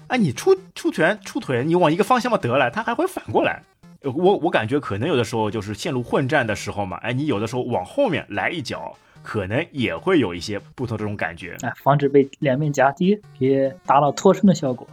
[0.09, 3.62] 哎，你出出拳出腿，你往一个方向嘛得了，它还会反过来。
[4.03, 8.95] 我我感觉可能有的时候就是线路混战的时候嘛，哎，你有的时候往后面来一脚，
[9.27, 14.87] 可能也会有一些不同这种感觉，哎，防止被两面夹击，也达到脱身的效果。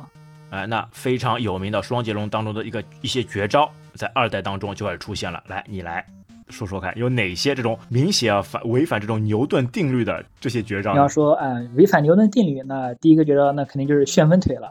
[0.50, 5.44] 哎，那非常有名的双截龙当中的一个一些绝招，在二代当中就开始出现了。
[5.46, 6.04] 来，你来
[6.50, 10.94] 说说看，有哪些这种明显啊反违反这种牛顿定律的这些绝招？
[10.94, 14.68] 你要说，哎，违反牛顿定律，那第一个绝招，那肯定就是旋风腿了。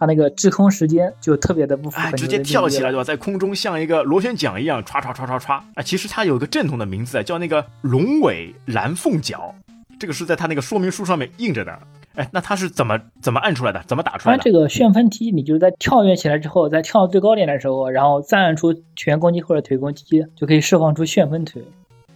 [0.00, 3.04] 他那个滞空时间就特别的不符合，直接跳起来对吧？
[3.04, 5.60] 在空中像一个螺旋桨一样歘歘歘歘歘。
[5.74, 9.54] 哎，其实它有一个正统的名字，叫那个龙尾蓝凤角，
[9.98, 11.78] 这个是在它那个说明书上面印着的。
[12.14, 13.84] 哎，那它是怎么怎么按出来的？
[13.86, 14.42] 怎么打出来的？
[14.42, 21.62] 这个旋风踢，你就是在跳跃起来之后，在跳到最高点的时候，然后再按出拳攻击或者腿攻击，就可以释放出旋风腿。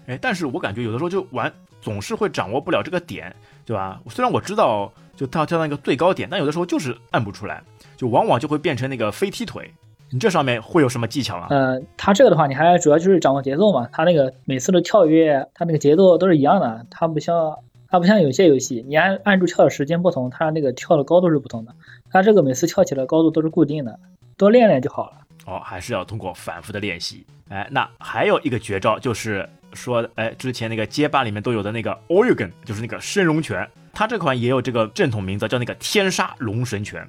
[0.07, 4.01] 哎，但是我感觉有的时候就玩总是会掌握不了这个点，对吧？
[4.09, 7.63] 虽然我知道就跳跳到那个最高点，但有的时候就是按不出来，
[7.97, 9.71] 就往往就会变成那个飞踢腿。
[10.11, 11.47] 你这上面会有什么技巧啊？
[11.51, 13.89] 呃，他这个的话，你还主要就是掌握节奏嘛。
[13.93, 17.57] 他那个每次的跳跃，他那个节奏都是一样的，他不像。
[17.87, 21.73] 它不像有些游戏，你按按住跳的时间不同，它那个跳的高度是不同的。
[22.11, 23.97] 它这个每次跳起来高度都是固定的，
[24.37, 25.17] 多练练就好了。
[25.47, 27.25] 哦，还是要通过反复的练习。
[27.51, 33.65] 哎，那还有一个绝招，就是说，哎，之前那个街霸里面都有的那个 Oregon，就是那个升龙拳。
[33.93, 37.09] 它这款也有这个正统名字，叫那个天杀龙神拳。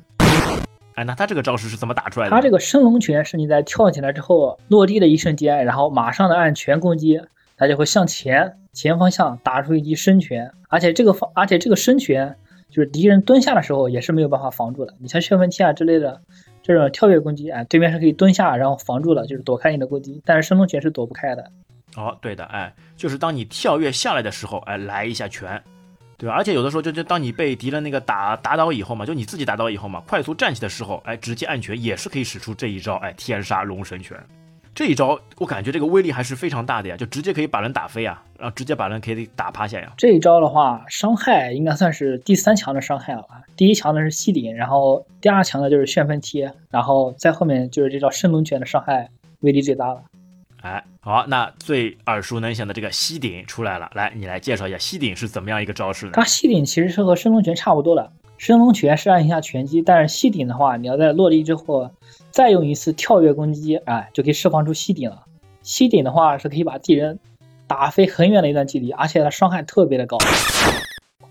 [0.96, 2.32] 哎，那他这个招式是怎么打出来的？
[2.32, 7.22] 他这个升龙拳是你在跳起来之后落地的一瞬间，然后马上的按拳攻击。
[7.58, 12.36] 他就会向前前方向打出一记伸拳，而且这个方，而且这个伸拳
[12.70, 14.94] 就是敌人蹲下的时候也是没有办法防住的。
[15.00, 16.20] 你像旋风踢啊之类的
[16.62, 20.22] 这种跳跃攻击，哎，对面是可以蹲下然后防住了，就是躲开你的攻击。
[20.26, 21.50] 但是升龙拳是躲不开的。
[21.96, 25.64] 哦，对的，哎，就是当你跳跃下来的时候，哎，来一下拳，
[26.18, 26.36] 对吧？
[26.36, 34.18] 而且有的时候就就当你被敌人那个打打倒以后嘛，就你自己打倒以后嘛，快速站起的时候，哎，直接按拳也是可以使出这一招，哎，天杀龙神拳。
[34.74, 39.94] 这一招我感觉这个威力还是非常大的呀，就直接可以把人打飞啊，然后直接把人可以打趴下呀。
[39.96, 43.42] 这一招的话，伤害应该算是第三强的伤害了吧？
[43.56, 50.04] 第一强的是吸顶，然后第二强的就是旋风踢，然后在后面就是这招升龙拳的伤害威力最大了。
[50.66, 56.14] 哎，好，那最耳熟能详的这个吸顶出来了，来，你来介绍一下吸顶是怎么样一个招式呢？
[56.16, 61.92] 它吸顶其实是和升龙拳差不多的，升龙拳是按一下拳击，但是吸顶的话，你要在落地之后。
[62.32, 65.24] 再用一次跳跃攻击，哎，就可以释放出吸顶了。
[65.62, 67.18] 吸顶的话是可以把敌人
[67.68, 70.18] 打飞很远的一段距离，而且它伤害特别的高。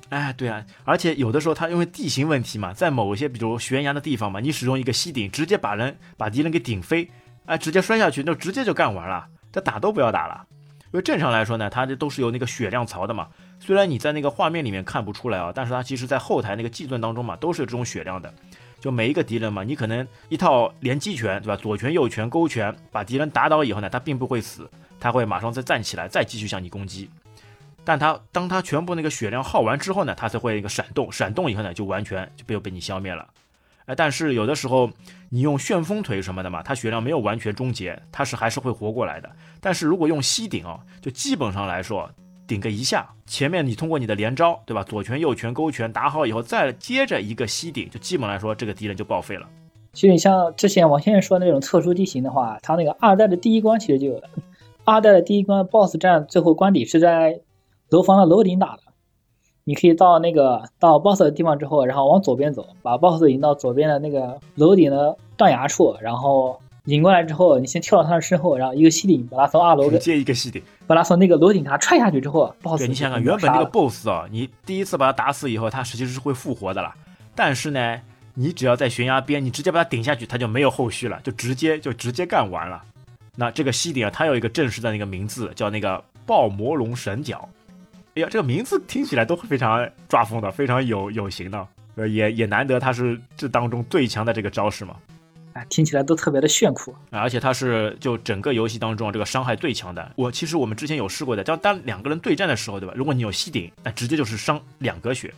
[0.09, 7.11] 哎，对啊，而且有的时候它因为地形问题嘛，在某一些比如悬崖的地方嘛，你使用一个吸顶，直接把人把敌人给顶飞，
[7.47, 10.47] 哎，直接摔下去，那直接就干完了，这打都不要打了。
[10.87, 13.29] 因为正常来说呢，它这都是有那个血量槽的嘛。
[13.59, 18.33] 虽然你在那个画面里面看不出来啊，但是它其实在后台那个计算当中嘛，都是有这种血量的。
[18.81, 21.57] 就每一个敌人嘛，你可能一套连击拳，对吧？
[21.57, 27.11] 左拳、右拳、勾拳，把敌人打倒以后呢，他并不会死，他会马上再站起来，再继续向你攻击。
[27.83, 33.27] 但他当他全部那个血量耗完之后呢，他才会一个闪动，闪动以后呢，就完全就被被你消灭了。
[33.87, 34.91] 哎，但是有的时候
[35.31, 39.31] 你用旋风腿什么的嘛，他血量没有完全终结，他是还是会活过来的。
[39.61, 42.11] 但是如果用吸顶啊，就基本上来说。
[42.47, 44.85] 顶个一下，前面你通过你的连招，对吧？
[44.85, 49.49] 左拳、右拳、勾拳打好以后，再接着一个吸顶，就基本来说这个敌人就报废了。
[49.95, 54.29] 其实你像之前王先生说那种特殊地形的话，他那个二代的第一关其实就有的。
[54.85, 57.41] 二代的第一关 BOSS 战最后关底是在
[57.89, 58.83] 楼房的楼顶打的。
[59.65, 66.61] 你可以到那个到 BOSS 的地方之后，然后往左边走，把 BOSS 引到左边的那个楼顶的断崖处，然后。
[66.87, 76.93] 引过来之后，你先跳到他的身后，然后一个吸顶把他从二楼接一个吸顶，把他从那个楼顶上踹下去之后，boss 对，你想想，原本那个 boss 啊，你第一次把他打死以后，他实际是会复活的了。
[77.35, 77.99] 但是呢，
[78.35, 82.83] 你只要在悬崖边，你直接把他顶下去，他就没有后续了，就直接就直接干完了。
[83.35, 87.49] 那这个吸顶啊，它有一个正式的那个名字，叫那个暴魔龙神脚。
[88.17, 94.95] 哎呀，这个名字听起来都非常抓风的，非常有有型的，呃，也也难得他是这当中最强的这个招式嘛。
[95.53, 97.21] 啊，听起来都特别的炫酷啊！
[97.21, 100.13] 而且它是就整个游戏当中这个伤害最强的。
[100.17, 102.95] 我其实我们之前有试过的，当当两个人对战的时候，对吧？
[102.97, 105.33] 如果你有吸顶，那直接就是伤两格血。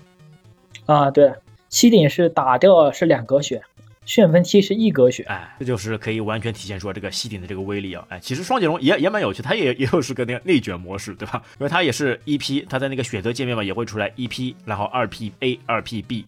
[0.86, 1.30] 啊，对，
[1.68, 3.62] 吸顶是打掉是两格血，
[4.06, 5.24] 旋风踢是一格血。
[5.24, 8.02] 哎，这就是可以完全体现出这个吸顶的这个威力啊！
[8.08, 11.42] 哎，其实双截龙也也蛮有趣，它也也有是个那个内卷模式，对吧？
[11.58, 16.24] 因为它也是一 P，它在那个选择界面嘛也会出来一 P，然后二 P A，二 P B，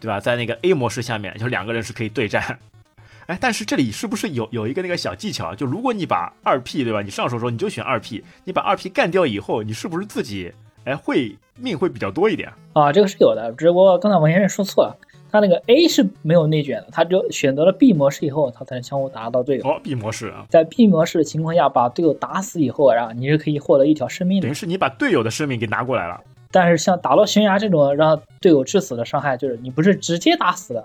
[0.00, 0.18] 对吧？
[0.18, 2.58] 在那个 A 模式下面，就两个人是可以对战。
[3.26, 5.54] 哎，但是这里是不是有有一个那个小技巧？
[5.54, 7.00] 就如果你把二 P 对吧？
[7.00, 12.52] 你上手时候你就选二 P，你把二 P 干掉以后，你是不是自己哎会命会比较多一点？
[12.72, 14.98] 啊，这个是有的，只不过刚才王先生说错了，
[15.30, 19.68] 他那个 A 是没有内卷的，他只有选择了 B 模式以后，他才能相互打到队友。
[19.68, 24.54] 哦，B 模式啊，在 B 模式的情况下，把队友打死以后，然后你是可以获得一条生命的等于。
[24.54, 26.20] 是你把队友的生命给拿过来了。
[26.50, 30.84] 但是像打落悬崖这种让队友致死的伤害，就是你不是直接打死的，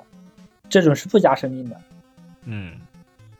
[0.69, 1.75] 这种是不加生命的。
[2.45, 2.73] 嗯，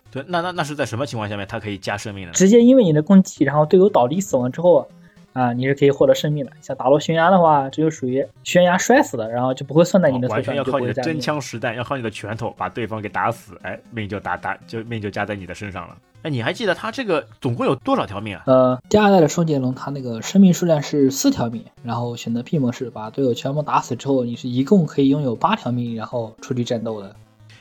[0.10, 2.34] 对，那那那是在什么情况下面它可以加生命的呢？
[2.34, 4.90] 直接因为你的攻击，然后队友倒地死亡之后，
[5.36, 6.52] 啊，你是可以获得生命的。
[6.62, 11.20] 像打落悬崖的话，这就属于悬崖摔死的，然后就不会算在你的头上，哦完全要靠你的真。
[11.20, 15.98] 枪实弹，要靠你的拳头把对方给打死，哎，命就打打就命就加在你的身上了。
[16.22, 18.44] 哎，你还记得他这个总共有多少条命啊？
[18.46, 27.14] 呃，第二代的双截龙，它那个生命数量是四条命，然后选择 P 模式，把队友全部打死之后，你是一共可以拥有八条命，然后出去战斗的。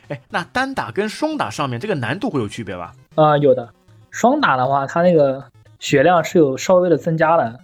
[0.09, 2.95] 哎，那单打跟双打上面这个难度会有区别吧？
[3.17, 3.69] 啊、有的。
[4.11, 5.43] 双打的话，它那个
[5.85, 7.61] 血量是有稍微的增加的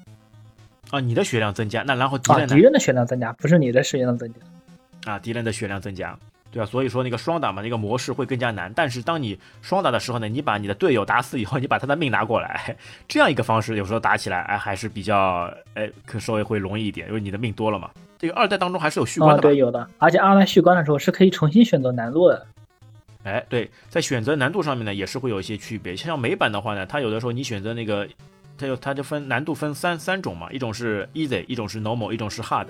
[0.90, 2.61] 啊，你的血量增加，那然后敌啊，人呢敌？
[2.61, 5.11] 人的血量增加，不是你的血量增加。
[5.11, 6.14] 啊，敌人的血量增加，
[6.52, 8.70] 对啊，所以说那个双打嘛，那个模式会更加难。
[8.76, 12.76] 但是当你双打的时候呢，你把你的队友打死以后，你把他的命拿过来，
[13.09, 17.88] 这样一个方式，有时候打起来哎还是比较哎可稍微会容易一点，因为你的命多了嘛。
[18.18, 19.48] 这个二代当中还是有续关啊，的吧？
[19.48, 19.88] 对，有的。
[19.96, 22.46] 而且二代续关的时候是可以重新选择难度的。
[23.22, 25.94] 哎，对，在选择难度上面呢，也是会有一些区别。
[25.94, 28.09] 像美版的话呢，它有的时候你选择那个，
[28.56, 32.68] 它就它就分难度分三三种嘛，一种是 easy，一种是 normal，一种是 hard。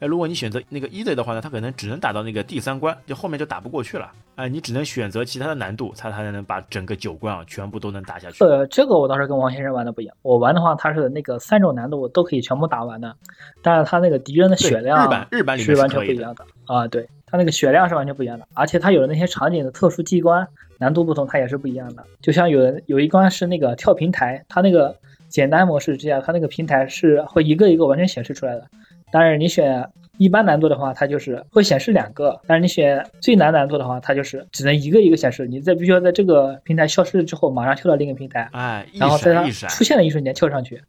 [0.00, 4.10] 哎，如果你选择那个 easy 的话呢，它可能只能打到那个第三关，就后面就打不过去了。
[4.34, 8.42] 哎，你只能选择其他的难度，它才能把整个九关啊全部都能打下去。
[8.42, 10.16] 呃，这个我倒是跟王先生玩的不一样。
[10.22, 13.14] 我玩的话，它是那个三种难度都可以全部打完的，
[13.62, 16.04] 但是它那个敌人的血量日版日版里面是完全。
[16.04, 16.88] 不一样的啊。
[16.88, 20.46] 对，它那个血量是完全不一样的，而且它有的那些场景的特殊机关
[20.78, 22.04] 难度不同，它也是不一样的。
[22.20, 24.96] 就像有的有一关是那个跳平台，它那个
[25.28, 28.64] 简单模式之下，它那个平台是会一个一个完全显示出来的。
[29.10, 29.84] 但是你选
[30.16, 35.44] 一般难度的话，它就是会显示两个；但是你选最难难度的话，它就是只能一个一个显示。
[35.48, 40.80] 你在必须要在这个平台消失了之后，马上跳到另一个平台，哎，一然后在它出现的一瞬间跳上去。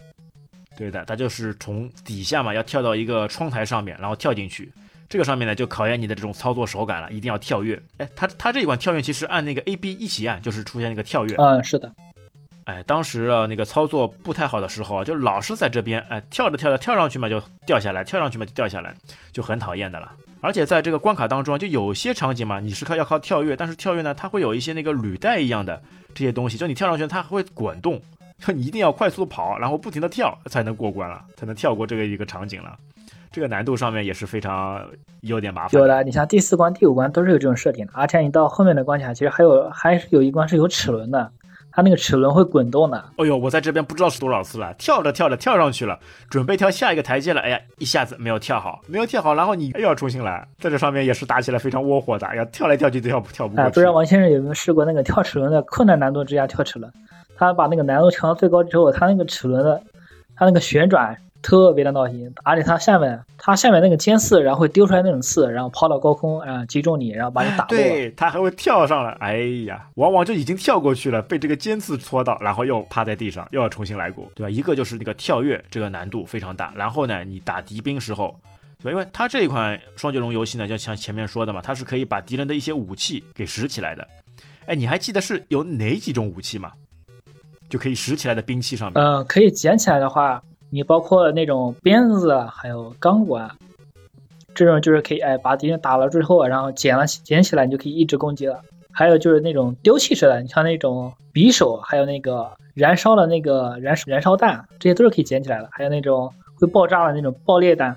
[0.78, 4.72] 对的，它就是从底下嘛，要跳到一个窗台上面，然后跳进去。
[5.08, 7.82] 这个上面呢，就考验你的这种操作手感了，一定要跳跃。
[7.98, 11.36] 哎，它它这一款跳跃其实按那个 A B 一起按，就是出现那个跳跃。
[11.38, 11.91] 嗯，是的，
[12.65, 18.96] 哎，当时啊那个操作不太好的时候啊，就老是在这边哎跳着跳着跳上去嘛就掉下来，跳上去嘛就掉下来，
[19.32, 20.12] 就很讨厌的了。
[20.41, 25.82] 而且在这个关卡当中，就有些场景嘛，你是靠要靠跳跃，但是跳跃呢，它会有一些那个履带一样的
[26.13, 28.00] 这些东西，就你跳上去它会滚动，
[28.39, 32.78] 就 你一定要快速跑，然后不停的跳才能过关了，才能跳过这个一个场景了。
[33.36, 34.82] 这个难度上面也是非常
[35.19, 35.82] 有点麻烦。
[35.82, 36.02] 有的。
[36.06, 41.30] 你像第四关、第五关都是有这种设定的，而且你到后面的关卡，其实还有还是有一关是有齿轮的，
[41.69, 42.98] 它那个齿轮会滚动的。
[43.17, 53.74] 哎呦，我在这边不知道是多少次了，跳着跳着跳上去了，准备跳下一个台阶了，哎呀，一下子没有跳好，没有跳好，然后你又要重新来，在这上面也是打起来非常窝火的，哎呀，跳来跳去都跳不跳不哎，过去。
[53.74, 56.89] 不知道王先生有没有试过那个跳齿轮的困难难度之下跳齿轮？
[57.36, 59.82] 他把那个难度调到最高之后，他那个齿轮的，
[60.38, 67.67] 他那个旋转特别的闹心，而且它下面它下面那个尖刺，然后会丢出来那种刺，然后抛到高空，啊、击中你，然后把你打落。
[67.69, 74.50] 对，它还会跳上来，哎呀，往往就已经跳过去了，被这个尖刺戳到，然后又趴在地上，又要重新来过，对吧？
[74.50, 78.36] 一个就是那个跳跃，这个难度非常大，然后呢，你打敌兵时候？
[78.84, 84.08] 因为它这一款双截龙游戏呢，就像前面说的嘛，它是可以把敌人的一些武器给拾起来的。
[84.67, 86.71] 哎，你还记得是有哪几种武器吗？
[87.67, 90.39] 就可以拾起来的兵器上面，嗯、可以捡起来的话，
[90.76, 93.50] 你包括那种鞭子啊，还有钢管，
[94.54, 98.60] 这种就是可以哎把敌人打了之后，然后捡了捡起来，你就可以一直攻击了。
[98.92, 105.70] 还有就是那种丢弃式的，你像那种匕首，还有那个燃烧的那个燃燃烧弹，这些都是可以捡起来的。
[105.72, 107.96] 还有那种会爆炸的那种爆裂弹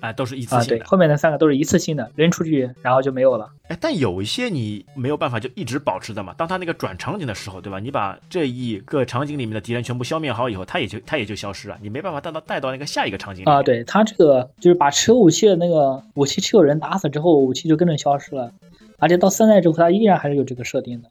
[0.00, 3.48] 哎，都是一次啊，性的。，对后面的三个都是一次性的，扔出去然后就没有了。
[3.68, 6.34] 哎，但有一些你没有办法就一直保持的嘛。
[6.36, 7.78] 当他那个转场景的时候，对吧？
[7.78, 18.52] 你把这一个场景里面的敌人全部消灭好以后，他也就他也就消失了，你没办法带到带到那个下一个场景里啊，对他这个就是把持有武器的那个武器持有人打死之后，武器就跟着消失了。
[18.98, 21.08] 而且到三代之后，它依然还是有这个设定的。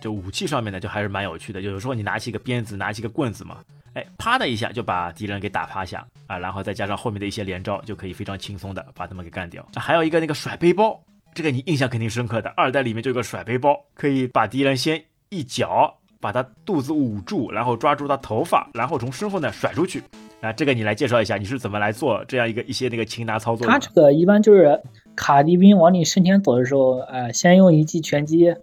[0.00, 1.60] 就武器上面呢，就还是蛮有趣的。
[1.60, 3.56] 就有时候你拿起一个鞭子，拿起一个棍子嘛，
[3.94, 9.62] 哎，啪的一下就把敌人给打趴下啊，然后再加上后面的一些连招，就可以非常轻松的把他们给干掉。
[9.74, 11.00] 啊还有一个那个甩背包，
[11.34, 12.50] 这个你印象肯定深刻的。
[12.56, 20.02] 二代里面就有个甩背包，可以把敌人先一脚把他肚子捂住，然后抓住他头发，然后从身后呢甩出去。
[20.40, 23.78] 啊，这个你来介绍一下，你是怎么来做这样一个一些那个擒拿操作的呢？
[23.80, 24.80] 它这个一般就是
[25.16, 28.54] 卡敌兵往你身前走的时候，呃，先用一记拳击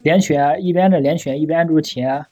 [0.00, 2.24] 连拳，一边的连拳一边按住前，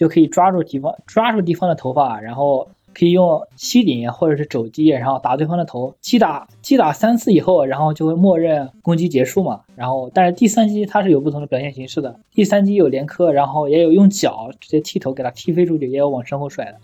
[0.00, 5.94] 就可以抓住敌方抓住敌方的头发，然后可以用膝顶或者是肘击，然后打对方的头。
[6.00, 9.60] 击打击打三次以后，然后就会默认攻击结束嘛。
[9.76, 16.78] 然后但是第三击它是有不同的表现形式的，第三击有连磕，然后也有用脚直接踢头给他踢飞出去，也有往身后甩的，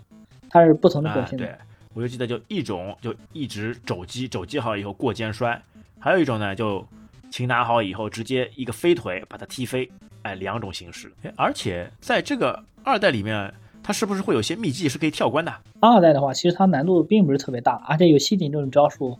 [0.51, 1.39] 它是不同的表现。
[1.39, 1.49] 对，
[1.95, 5.59] 我就记得就一种就一直肘击，肘击好以后过肩摔，
[5.97, 6.85] 还有一种呢就。
[7.29, 9.89] 擒拿好以后，直接一个飞腿把它踢飞，
[10.23, 11.11] 哎，两种形式。
[11.35, 13.53] 而且在这个二代里面，
[13.83, 15.53] 它是不是会有些秘技是可以跳关的？
[15.79, 19.17] 二代的话，其实它难度并不是特别大，而且有吸顶这种招数，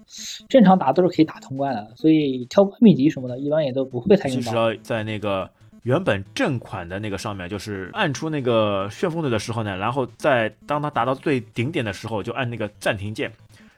[0.49, 1.87] 正常打都是可以打通关的。
[1.95, 4.51] 所以跳关秘籍什么的，一般也都不会太用到。
[4.51, 5.49] 其实，在那个
[5.83, 13.31] 原本正款的那个上面，就是按出那个旋风腿的时候呢，然后在当它达到最顶点的时候，就按那个暂停键，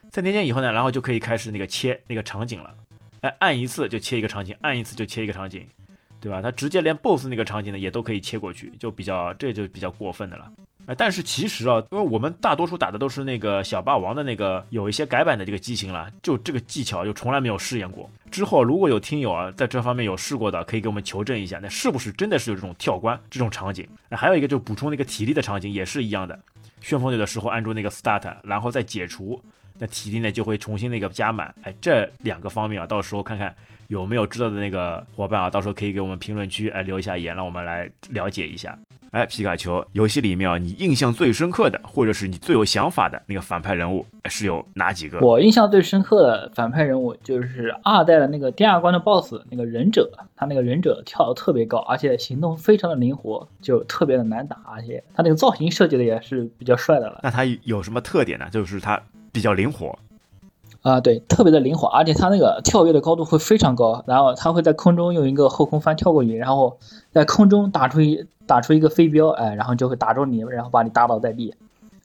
[0.10, 2.74] 暂停键以后呢，然后就可以开始那个切那个场景了。
[3.22, 5.66] 哎，按一次就切一个场景，按一次就切一个场景，
[6.22, 6.42] 对吧？
[6.42, 10.52] 他直接连 BOSS 那个场景呢也都可以切过去，就比较这就比较过分的了。
[10.86, 18.10] 哎，但是其实啊，因为我们大多数打的都是那个小霸王的那个有一些改版的这个机型了，就这个技巧就从来没有试验过。
[18.32, 23.88] 之后如果有听友啊在这方面有试过的，可以给我们求证一下，那是不是真的是有这种跳关这种场景？
[24.10, 26.40] 那还有一个就补充那个体力的场景也是一样的，
[26.82, 29.40] 旋风队的时候按住那个 Start，然后再解除。
[29.80, 33.56] 那体力呢就会重新那个加满，哎，这两个方面啊，到时候看看
[33.88, 38.78] 有没有知道的那个伙伴啊，到时候可以给我们评论区哎留一下言，让我们来了解一下。
[39.12, 45.20] 哎，皮卡丘游戏里面啊，你印象最深刻的，或者是你最有想法的那个反派人物是有哪几个？
[45.22, 57.22] 我印象最深刻的反派人物就是二代的那个第二关的 BOSS 那个忍者，他那个忍者跳的特别高，而且行动非常的灵活，就特别的难打，而且他那个造型设计的也是比较帅的了。
[57.24, 58.48] 那他有什么特点呢？
[58.52, 59.02] 就是他。
[59.32, 59.98] 比较灵活，
[60.82, 66.78] 啊，对，特别的灵活，而且它那个跳跃的高度会非常高，然后它会在空中用一个后空翻跳过去，然后
[67.12, 71.54] 在空中打出一打出一个飞镖，哎，然后就会打中你，然后把你打倒在地。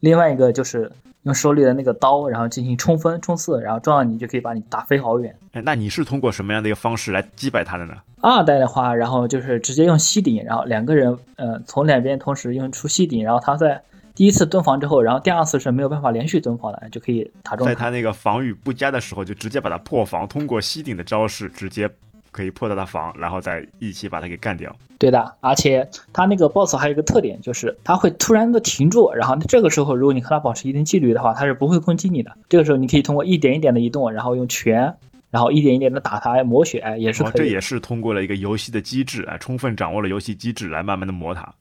[0.00, 0.90] 另外一个就是
[1.22, 5.34] 用手里的那个刀，然后进行冲锋冲刺，然后撞到你就可以把你打飞好远。
[5.52, 7.94] 哎，那你是通过什么样的一个方式来击败他的呢？
[8.20, 13.82] 二代的话，然后就是直接用吸顶，然后两个人，呃，从两边同时用出吸顶，然后他在。
[14.14, 17.66] 第一次蹲防之后，然后第二次是没有办法连续蹲防的，就可以打中。
[17.66, 21.90] 在他那个防御不佳的时候，就直接把他破防，通过吸顶的招式直接
[22.30, 24.74] 可以破到他防，然后再一起把他给干掉。
[24.98, 32.30] 对的，而且他那个 BOSS 还有一个特点，就是他会突然的停住，然后这个时候如果你和他保持一定距离的话，他是不会攻击你的。
[32.48, 34.96] 这个时候你可以通过一点一点的移动，然后用拳，
[35.30, 37.32] 然后一点一点的打他磨血，也是可以。
[37.38, 41.52] 这也是通过了一个游戏的机制啊，充分掌握了游戏机制来慢慢的磨他。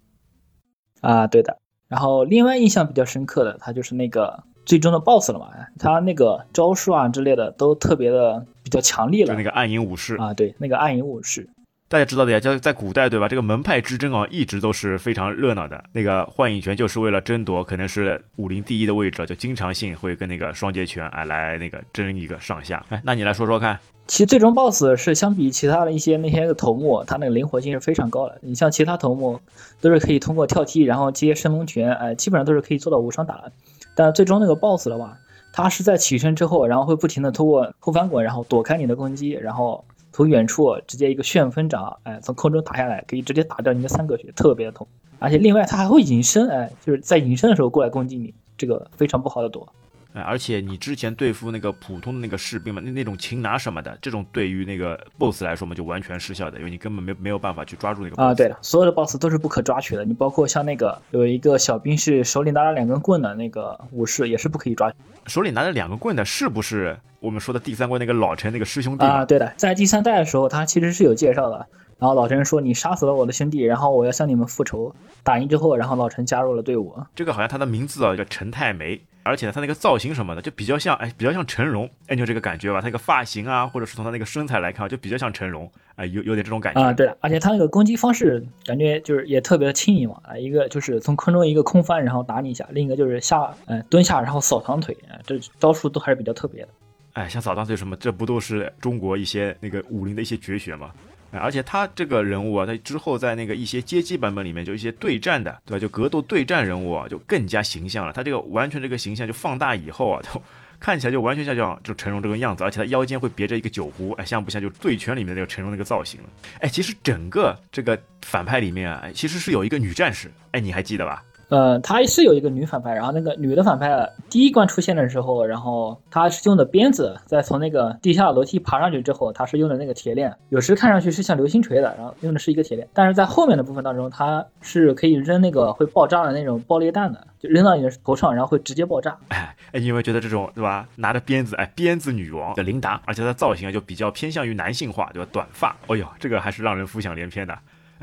[1.01, 1.57] 啊，对的。
[1.87, 9.27] 然后另外印象比较深刻的，他就是那个最终的 BOSS 了嘛，他那个招数啊之类的都特别的比较强力了。
[9.27, 11.47] 就那个暗影武士啊，对，那个暗影武士，
[11.93, 13.27] 大家知道的呀，就是在古代对吧？
[13.27, 15.83] 这个门派之争啊，一直都是非常热闹的。
[15.91, 22.83] 那个幻影拳就是为了争夺可能是武林第一的位置，就经常性会跟那个双截拳啊来那个争一个上下。
[22.89, 23.77] 哎，那你来说说看。
[24.07, 28.39] 其实最终 BOSS 是相比其他的一些那些个头目，它那个灵活性是非常高的。
[28.41, 29.39] 你像其他头目
[29.79, 33.51] 都是可以通过跳踢，然后接升龙拳，哎，基本上都是可以做到无伤打的。
[33.93, 35.15] 但最终那个 BOSS 的话，
[35.53, 44.87] 他是在起身之后，然后会不停的通过后翻滚，然后躲开你的攻击，然后从远处直接一个旋风掌，哎，从空中打下来，可以直接打掉你的三个血，特别的痛。
[45.19, 49.67] 而且另外他还会隐身，哎，就是在隐身的时候过来攻击你，这个非常不好的躲。
[50.13, 58.21] 哎，而且你之前对付那个普通的那个士兵嘛，那那种擒拿什么的，这种对于那个 BOSS 来说嘛，就完全失效的，因为你根本没没有办法去抓住那个。
[58.21, 60.05] 啊，对了，所有的 BOSS 都是不可抓取的。
[60.05, 64.93] 你包括像那个有一个小兵是手里拿了两根棍的那个武士，也是不可以抓。
[65.25, 69.25] 手里拿着两个棍的，是不是我们说的第三关那个老陈那个师兄弟啊？
[69.25, 71.65] 对的，在第三代的时候，他其实是有介绍的。
[71.97, 74.93] 然后老陈说：“你杀死了我的兄弟，然后我要向你们复仇。”
[75.23, 76.93] 打赢之后，然后老陈加入了队伍。
[77.15, 79.01] 这个好像他的名字啊叫陈太梅。
[79.23, 82.81] 而且呢，他那个造型什么的就比较像，哎，比较像成龙，哎，就这个感觉吧。
[82.81, 86.91] 他那个发型啊，或者是从他那个身材来看，就比较像成龙，哎，有有点这种感觉啊。
[86.91, 96.69] 对而且他那个攻击方式感觉就是也特别的轻盈嘛，啊，一个就是从空中一个空翻，然后打你一下；另一个就是下，嗯，蹲下然后扫堂腿，啊这招数都还是比较特别的。
[97.13, 100.91] 哎，像扫堂腿什么，这不都是中国一些那个武林的一些绝学吗？
[101.39, 105.79] 而且他这个人物啊，他之后在那个一些街机版本里面，就一些对战的，对吧？
[105.79, 108.13] 就格斗对战人物啊，就更加形象了。
[108.13, 110.41] 他这个完全这个形象就放大以后啊，就
[110.79, 116.29] 看起来就完全像像就成龙这个样子，而且他腰间会别着一个酒壶，哎，像不像就醉拳里面那个成龙那个造型了？
[116.59, 121.23] 哎，其实整个这个反派里面啊，其实是有一个女战士，哎，你还记得吧？
[121.53, 139.15] 呃，他是有一个女反派，然后那个女的反派第一关出现的时候，然后她是用的鞭子，在从那个地下楼梯爬上去之后，她是用的那个铁链，有时看上去是像流星锤的，然后用的是一个铁链，但是在后面的部分当中，它是可以扔那个会爆炸的那种爆裂弹的，就扔到你的头上，然后会直接爆炸。
[139.27, 140.87] 哎哎，你有没有觉得这种对吧？
[140.95, 145.29] 拿着鞭子，哎，鞭子女王的琳达，而且她造型啊就比较偏向于男性化，对吧？
[145.31, 147.55] 短发，哎呦，这个还是让人浮想联翩的。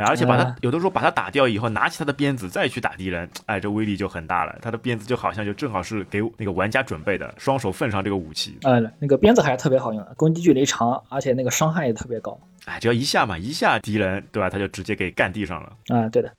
[0.07, 4.59] 而且把他有的时候把他打掉以后，拿起他的鞭子再去打敌人，哎，这威力就很大了。
[4.63, 8.59] 他的鞭子就好像就正好是给那个玩家准备的，双手奉上这个武器。
[8.63, 12.39] 呃，那个鞭子还是特别好用的，攻击距离长，而且那个伤害也特别高。
[12.67, 14.51] 哎，只要一下嘛，一下敌人，对吧？
[14.51, 15.73] 他就直接给干地上了。
[15.89, 16.31] 啊，对的。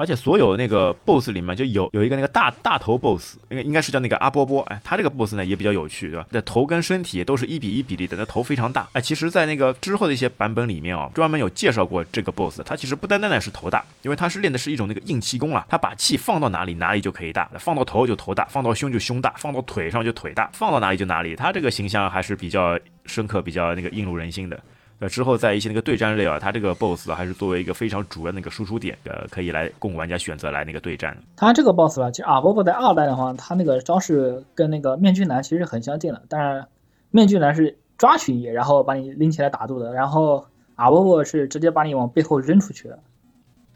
[0.00, 6.26] 而且所有那个 boss 里面就有有一个那个大大头 boss，应该应该是叫那个阿波波，哎，他这个 boss 呢也比较有趣，对吧？
[6.30, 24.58] 那头跟身体都是一比一比例的，那头非常大，哎，其实，在那个之后的一些版本里面啊，专门有介绍过这个 boss，他其实不单单的是头大，因为他是练的是一种那个硬气功啊，他把气放到哪里哪里就可以大，放到头就头大，放到胸就胸大，放到腿上就腿大，放到哪里就哪里，他这个形象还是比较深刻，比较那个映入人心的。
[25.00, 31.16] 呃，之后在一些那个对战类啊，它这个 BOSS 还是作为一个非常主要的那个输出点，呃，可以来供玩家选择来那个对战。
[31.36, 36.66] 它这个 BOSS 吧，其实阿波波在二代的话，它那个招式跟那个面具男其实很相近的，但是
[37.10, 40.44] 面具男是抓取你，然后把你拎起来打住的，然后
[40.74, 42.98] 阿波波是直接把你往背后扔出去的，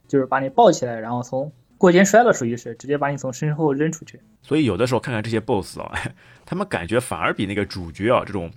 [0.07, 4.21] 就是把你抱起来，然后从过肩摔了，属于是直接把你从身后扔出去。
[4.43, 5.91] 所以有的时候看看这些 BOSS 啊，
[6.45, 8.51] 他们感觉反而比那个主角啊这种。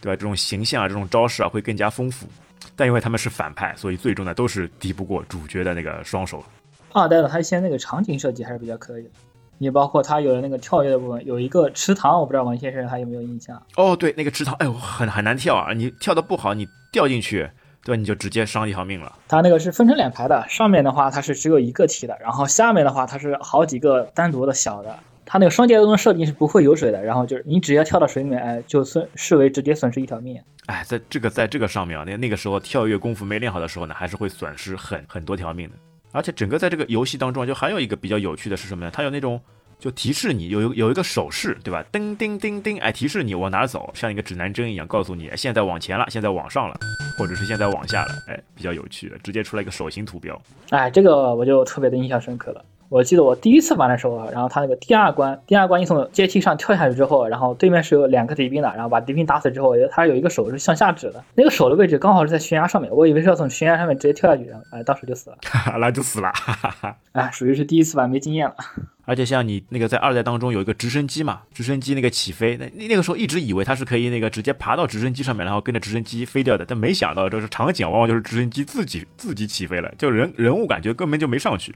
[0.00, 0.16] 对吧？
[0.16, 2.26] 这种形象啊，这种招式啊，会更加丰富。
[2.74, 6.44] 但因为他们是反派，所以最终呢，都是敌不过主角的那个双手。
[6.92, 9.10] 二代的他现在那个场景设计还是比较可以的。
[9.58, 13.60] 你包括他有的那个跳跃的部分，有一个池塘，我不知道王先生还有没有印象？
[13.76, 15.72] 哦，对，那个池塘，哎呦，很很难跳啊！
[15.72, 17.50] 你跳的不好，你掉进去，
[17.82, 17.96] 对吧？
[17.98, 19.12] 你就直接伤一条命了。
[19.26, 24.96] 他那个是分成两排的，上面的话它是只有一个梯的，然后下面的话它是好几个单独的小的。
[25.30, 30.40] 它那个双节动的设定是不会有水的，然后就是你只要跳到水里面，哎，就损视为直接损失一条命。
[30.64, 35.74] 哎，在这个在这个上面啊，那那个时候跳跃功夫没练好的时候呢，还是会损失很很多条命的。
[36.12, 38.90] 而且整个在这个游戏当中，就还有一个比较有趣的是什么呢？
[38.90, 39.38] 它有那种
[39.78, 41.84] 就提示你有有有一个手势，对吧？
[41.92, 46.74] 叮叮叮叮，哎，提示你往哪走，像一个指南针一样，告诉你现在往前了，现在往上了，
[47.18, 50.40] 或者是现在往下了，哎，比较有趣，直接出来一个手型图标。
[50.70, 52.64] 哎，这个我就特别的印象深刻了。
[52.90, 65.36] 我记得我第一次玩的时候，然后他那个第二关，第二关你从阶梯上跳下去之后，然后对面是有两个敌兵的，然后把敌兵打死之后，他有一个手是向下指的，那个手的位置刚好是在悬崖上面，我以为是要从悬崖上面直接跳下去，哎，当时就死了，
[65.78, 66.32] 那就死了，
[67.12, 68.54] 哎，属于是第一次玩没经验了。
[69.04, 81.74] 而且像你那个在二代当中有一个直升机嘛，直升机那个起飞，那那个时候一直以为它是可以那个直接爬到直升机上面，然后跟着直升机飞掉的，但没想到这是场景往往就是直升机自己自己起飞了，就人人物感觉根本就没上去。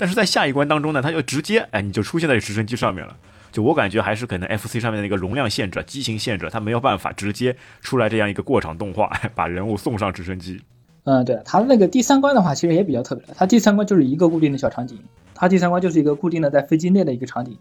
[0.00, 3.14] 但是在下一关当中呢，它就直接哎你就出现在直升机上面了，
[3.52, 10.58] 就我感觉还是可能 FC 上面的那个容量限制、机型限制，它没有办法直接出来这样一个过场动画， 把人物送上直升机。
[11.04, 14.98] 嗯，对，它那个第三关的话其实也比较特别，它第三关就是一个固定的小场景。
[15.34, 17.56] 它第三关就是一个固定的在飞机内的一个场景，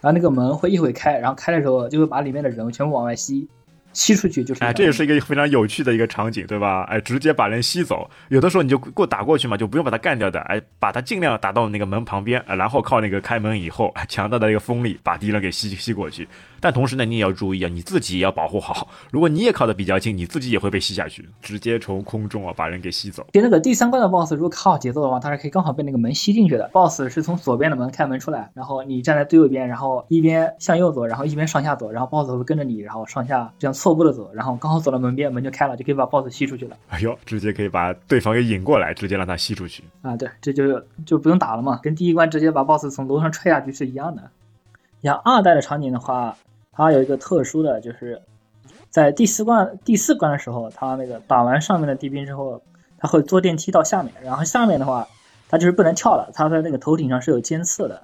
[0.00, 3.48] 然后那个门会一会开，然后开的时候就会把里面的人全部往外吸。
[3.94, 6.82] 吸出去就是哎，这也是一个非常有趣的一个场景，对吧？
[6.84, 8.10] 哎，直接把人吸走。
[8.28, 10.40] 有的时候你就过打过去嘛，就不用把他干掉的。
[10.40, 16.28] 哎，把他尽量打到那个门旁边，然后靠那个开门以后强大的一个风力把敌人给吸吸过去。
[16.60, 18.88] 但同时呢，你也要注意啊，你自己也要保护好。
[19.10, 23.26] 如果你也靠的比较近，你自己也会被吸下去，直接从空中啊把人给吸走。
[23.32, 26.68] 就那个第三关的 BOSS，如果靠好节奏的话，它是可以刚好被那个门吸进去的。
[26.72, 34.56] BOSS 是从左边的门开门出来，然后你站在最右边，然后一边向右走，然后一边上下走，然后 BOSS 会跟着你，然后上下这样错步的走，然后。
[34.56, 36.76] 刚好走到门边，门就开了，就可以把 BOSS 吸出去了。
[36.88, 40.16] 哎呦，直接可以把对方给引过来，直接让他吸出去啊！
[40.16, 44.22] 对，这就就不用打了嘛，跟第一关直接把 BOSS 从楼上踹下去是一样的。
[45.02, 46.34] 像二代的场景的话，
[46.72, 48.22] 它有一个特殊的，就是
[48.88, 52.62] 在第四关第四关的时候，它那个打完上面的地兵之后，
[52.96, 55.06] 它会坐电梯到下面，然后下面的话，
[55.50, 58.00] 它就是不能跳了，它在那个头顶上是有尖刺的，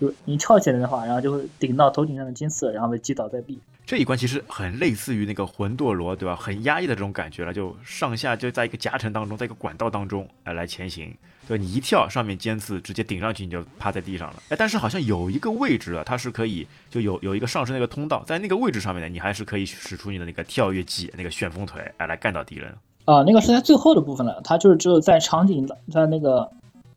[0.00, 3.58] 就你跳起来的话，然后就会顶到头顶上的尖刺，然后被击倒在地。
[3.86, 6.34] 这一关其实很类似于那个魂斗罗，对吧？
[6.34, 11.16] 很压抑的这种感觉了，就上下就在一个夹层当中，在一个管道当中来来前行，
[11.46, 14.42] 对你一跳，上面尖刺直接顶上去，你就趴在地上了。
[14.48, 22.74] 哎，但是好像有一个位置啊，它是可以就有有一个上升那个通道，在那个位置上面呢，你还是可以使出你的那个跳跃技，那个旋风腿，哎，来干倒敌人。
[23.04, 26.50] 啊，那个是在最后的部分了，它就是只有在场景在那个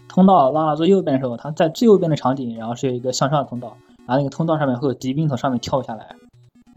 [0.08, 3.78] 通道拉到最右边的时候，它在最右边的场景，然后是有一个向上的通道，
[4.08, 6.16] 然后那个通道上面会有敌兵从上面跳下来。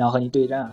[0.02, 0.68] 然后和你对战，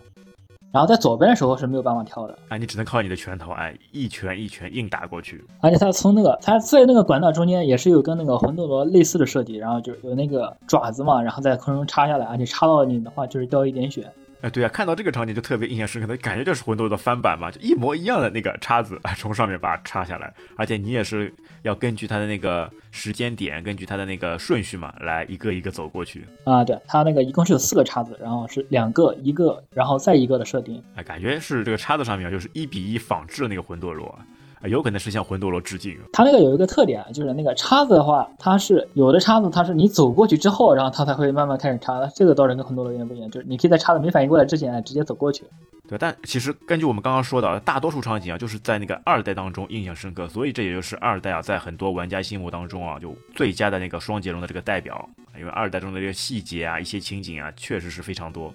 [0.71, 5.45] 然后在左边的时候是没有办法跳的，哎，你只能靠你的拳头，哎，一拳一拳硬打过去。
[5.59, 14.11] 而且它从那个它在那个管道中间也是有跟那个魂斗罗类似的设计，然后就有那个爪子嘛，然后在空中插下来，而且插到你的话就是掉一点血。
[14.41, 21.33] 哎，对啊，看到这个场景就特别印象深刻的感觉就是魂斗罗的翻版嘛，就一模一样的那个叉子，从上面把它插下来，而且你也是
[21.63, 26.25] 要根据它的那个时间点，根据它的那个顺序嘛，来一个一个走过去。
[26.45, 30.81] 啊，对，它那个一共是有四个叉子，然后是两个、一个，然后再一个的设定。
[30.95, 34.17] 哎，感觉是这个叉子上面就是一比一仿制的那个魂斗罗。
[34.63, 35.97] 有可能是向魂斗罗致敬。
[36.11, 42.05] 它那个有一个特点，就是那个叉子的话，它是有的叉子，它是你走过去之后，然后它才会慢慢开始插。
[42.15, 45.43] 这个倒是跟魂斗罗有点不一样，就是你可以在叉子没反应过来之前直接走过去。
[45.87, 55.09] 对，但其实根据我们刚刚说的，大多数场景啊，就是在那个二代当中印象深刻，所以这也就是二代啊，在很多玩家心目当中啊，就最佳的那个双截龙的这个代表。
[55.37, 58.53] 因为二代中的这个细节啊，一些情景啊，确实是非常多。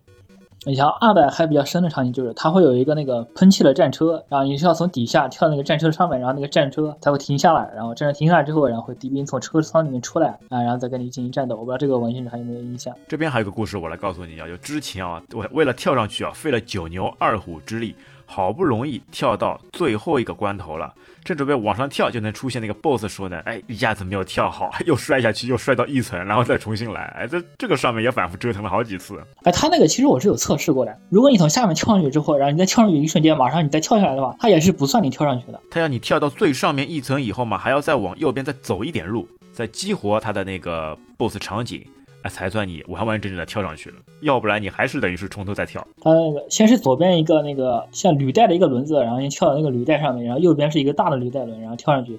[0.67, 11.55] 你像二代还比较深的场景，就是它会有一个那个喷气的战车，然后你是要从底下跳那个战车上面，然后那个战车才会停下来，然后战车停下来之后，然后敌兵从车舱里面出来啊，然后再跟你进行战斗。
[11.57, 12.95] 我不知道这个文献还有没有印象？
[13.07, 17.95] 这边还有个故事，我来告诉你啊，就之前啊，我为了跳上去啊，费了九牛二虎之力。
[18.27, 20.93] 好不容易跳到最后一个关头了，
[21.25, 29.19] 正准备往上跳，就能出现那个 boss 说呢：“哎，一下子没有跳好， 又摔下去，又摔到一层，然后再重新来。”哎，这这个上面也反复折腾了好几次。
[29.43, 35.61] 哎，他那个其实我是有测试过的，如果你从下面跳上去之后，然后你再跳上去一瞬间，马上你再跳下来的话，它也是不算你跳上去的。
[35.71, 41.85] 他要你跳到最上面一层以后嘛，还要再往右边再走一点路，再激活他的那个 boss 场景。
[42.29, 45.87] 才算你完完整整的跳上去了，要不然你还是等于是从头再跳。
[46.01, 52.19] 它那个先是左边一个那个像履带的一个轮子，然后先跳到那个履带上面，然后右边是一个大的履带轮，然后跳上去，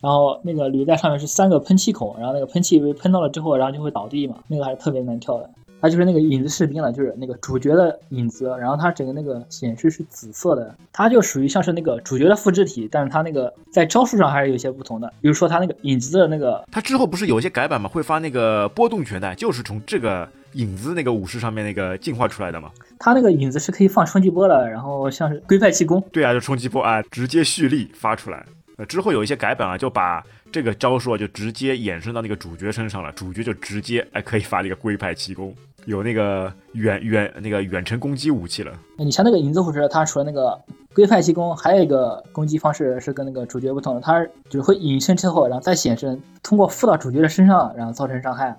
[0.00, 5.50] 然后那个履带上面是三个喷气孔，然后那个喷气被喷到了之后，然后就会倒地嘛，那个还是特别难跳的。
[5.80, 17.88] 它就是那个影子士兵了，就是那个主角的影子，然后它整个那个显示是紫色的，它就属于像是那个主角的复制体，但是它那个在招数上还是有些不同的，比如说它那个影子的那个，它之后不是有一些改版吗？
[17.88, 22.70] 会发那个波动拳的，就是从这个影子那个武士上面那个进化出来的嘛。
[22.98, 28.44] 它那个影子是可以放冲击波的，然后像是龟派气功，对啊，就冲击波啊，直接蓄力发出来。
[28.76, 35.54] 呃，之后有一些改版啊，就把这个招数就直接衍生到那个主角身上了，主角就直接哎可以发那个龟派气功。
[35.86, 38.72] 有那个远远那个远程攻击武器了。
[38.96, 40.58] 你像那个影子护士，它除了那个
[40.94, 48.56] 龟派气功，还有一个攻击方式是跟那个主角不同的，它就是会隐身之后，然后再显身，通过附到主角的身上，然后造成伤害。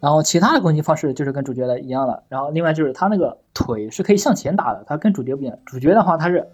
[0.00, 2.22] 然后其他的攻击方式就是跟主角的一样了。
[2.28, 5.56] 然后另外就是他那个腿是可以向前打的，他跟主角不一样。
[5.64, 6.44] 主角的话他是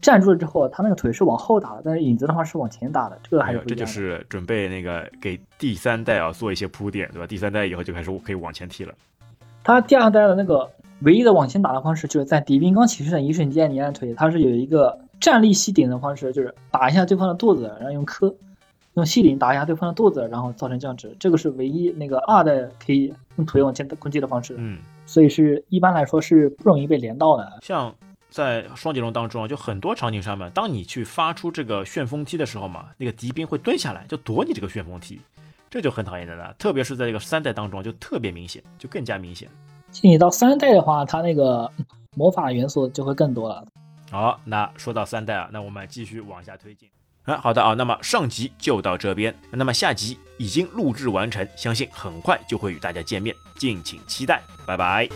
[0.00, 3.76] 站住了之后，他那个腿是往后打的，但是影子的话是往前打的，这个还是不一样。
[3.76, 7.26] 这就是准备那个给第三代啊做一些铺垫，对吧？
[7.26, 8.94] 第三代以后就开始可以往前踢了。
[9.64, 18.34] 他第二代的那个唯一的往前打的方式，就是在敌兵刚起身的一瞬间，你按腿，他是有一个站立吸顶的方式，就是打一下对方的肚子，然后用磕，
[18.94, 21.14] 用吸顶打一下对方的肚子，然后造成降职。
[21.18, 24.54] 这个是唯一那个二代可以用腿往前攻击的方式。
[24.58, 27.52] 嗯，所以是一般来说是不容易被连到的。
[27.62, 27.94] 像
[28.30, 35.20] 在双截龙当中，就很多场景上面，当你去发出这个旋风踢的时候嘛，那个敌兵会蹲下来就躲你这个旋风踢。
[35.72, 39.48] 这就很讨厌的了，特别是在这个三代当中，就特别明显，就更加明显。
[40.02, 41.70] 你到三代的话，它那个
[42.14, 43.64] 魔法元素就会更多了。
[44.10, 46.86] 好，那说到三代啊，那我们继续往下推进。
[47.22, 55.08] 啊，好的啊，那么上集就到这边，那么下集已经录制完成，相信很快就会与大家见面，敬请期待，拜拜。